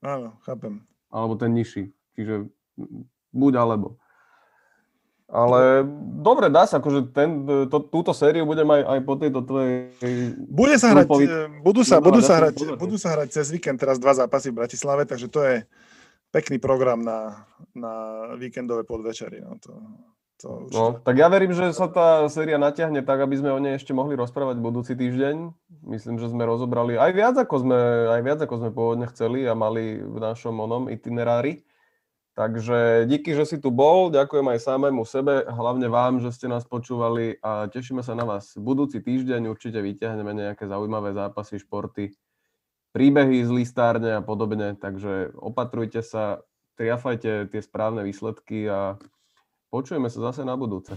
Áno, 0.05 0.37
chápem. 0.45 0.85
Alebo 1.09 1.33
ten 1.33 1.49
nižší. 1.57 1.97
Čiže 2.13 2.45
buď 3.33 3.53
alebo. 3.57 3.97
Ale 5.31 5.87
dobre, 6.19 6.51
dá 6.51 6.67
sa, 6.67 6.83
akože 6.83 7.15
ten, 7.15 7.47
to, 7.71 7.79
túto 7.87 8.11
sériu 8.11 8.43
budem 8.43 8.67
aj, 8.67 8.81
aj 8.83 8.99
po 9.07 9.13
tejto 9.15 9.39
tvojej... 9.47 9.95
Bude 10.43 10.75
sa 10.75 10.91
hrať, 10.91 11.07
grupovi- 11.07 11.31
eh, 11.31 11.47
budú 11.63 11.81
sa, 11.87 11.95
No, 11.97 12.03
budú, 12.03 12.19
sa 12.19 12.33
hrať, 12.35 12.53
pozrieť. 12.59 12.79
budú 12.83 12.95
sa 12.99 13.09
hrať 13.15 13.27
cez 13.31 13.47
víkend 13.47 13.79
teraz 13.79 13.95
dva 13.95 14.11
zápasy 14.11 14.51
v 14.51 14.59
Bratislave, 14.59 15.07
takže 15.07 15.31
to 15.31 15.39
je 15.39 15.55
pekný 16.35 16.59
program 16.59 16.99
na, 16.99 17.47
na 17.71 17.93
víkendové 18.35 18.83
podvečery. 18.83 19.39
No, 19.39 19.55
to, 19.63 19.71
to 20.35 20.47
určite. 20.67 20.75
No, 20.75 20.99
tak 20.99 21.15
ja 21.15 21.31
verím, 21.31 21.55
že 21.55 21.71
sa 21.71 21.87
tá 21.87 22.27
séria 22.27 22.59
natiahne 22.59 22.99
tak, 22.99 23.23
aby 23.23 23.39
sme 23.39 23.55
o 23.55 23.59
nej 23.63 23.79
ešte 23.79 23.95
mohli 23.95 24.19
rozprávať 24.19 24.59
budúci 24.59 24.99
týždeň. 24.99 25.47
Myslím, 25.87 26.19
že 26.19 26.27
sme 26.27 26.43
rozobrali 26.43 26.99
aj 26.99 27.11
viac, 27.15 27.35
ako 27.39 27.55
sme, 27.63 27.79
aj 28.11 28.21
viac, 28.21 28.39
ako 28.43 28.55
sme 28.59 28.69
pôvodne 28.75 29.07
chceli 29.07 29.47
a 29.47 29.55
mali 29.55 29.95
v 29.95 30.17
našom 30.19 30.59
onom 30.59 30.91
itinerári. 30.91 31.63
Takže 32.31 33.11
díky, 33.11 33.35
že 33.35 33.43
si 33.43 33.57
tu 33.59 33.75
bol, 33.75 34.07
ďakujem 34.07 34.47
aj 34.55 34.63
samému 34.63 35.03
sebe, 35.03 35.43
hlavne 35.43 35.91
vám, 35.91 36.23
že 36.23 36.31
ste 36.31 36.47
nás 36.47 36.63
počúvali 36.63 37.35
a 37.43 37.67
tešíme 37.67 37.99
sa 37.99 38.15
na 38.15 38.23
vás 38.23 38.55
budúci 38.55 39.03
týždeň, 39.03 39.51
určite 39.51 39.83
vyťahneme 39.83 40.31
nejaké 40.31 40.63
zaujímavé 40.63 41.11
zápasy, 41.11 41.59
športy, 41.59 42.15
príbehy 42.95 43.43
z 43.43 43.51
listárne 43.51 44.15
a 44.15 44.23
podobne, 44.23 44.79
takže 44.79 45.35
opatrujte 45.35 45.99
sa, 45.99 46.39
triafajte 46.79 47.51
tie 47.51 47.59
správne 47.59 48.07
výsledky 48.07 48.63
a 48.63 48.95
počujeme 49.67 50.07
sa 50.07 50.31
zase 50.31 50.47
na 50.47 50.55
budúce. 50.55 50.95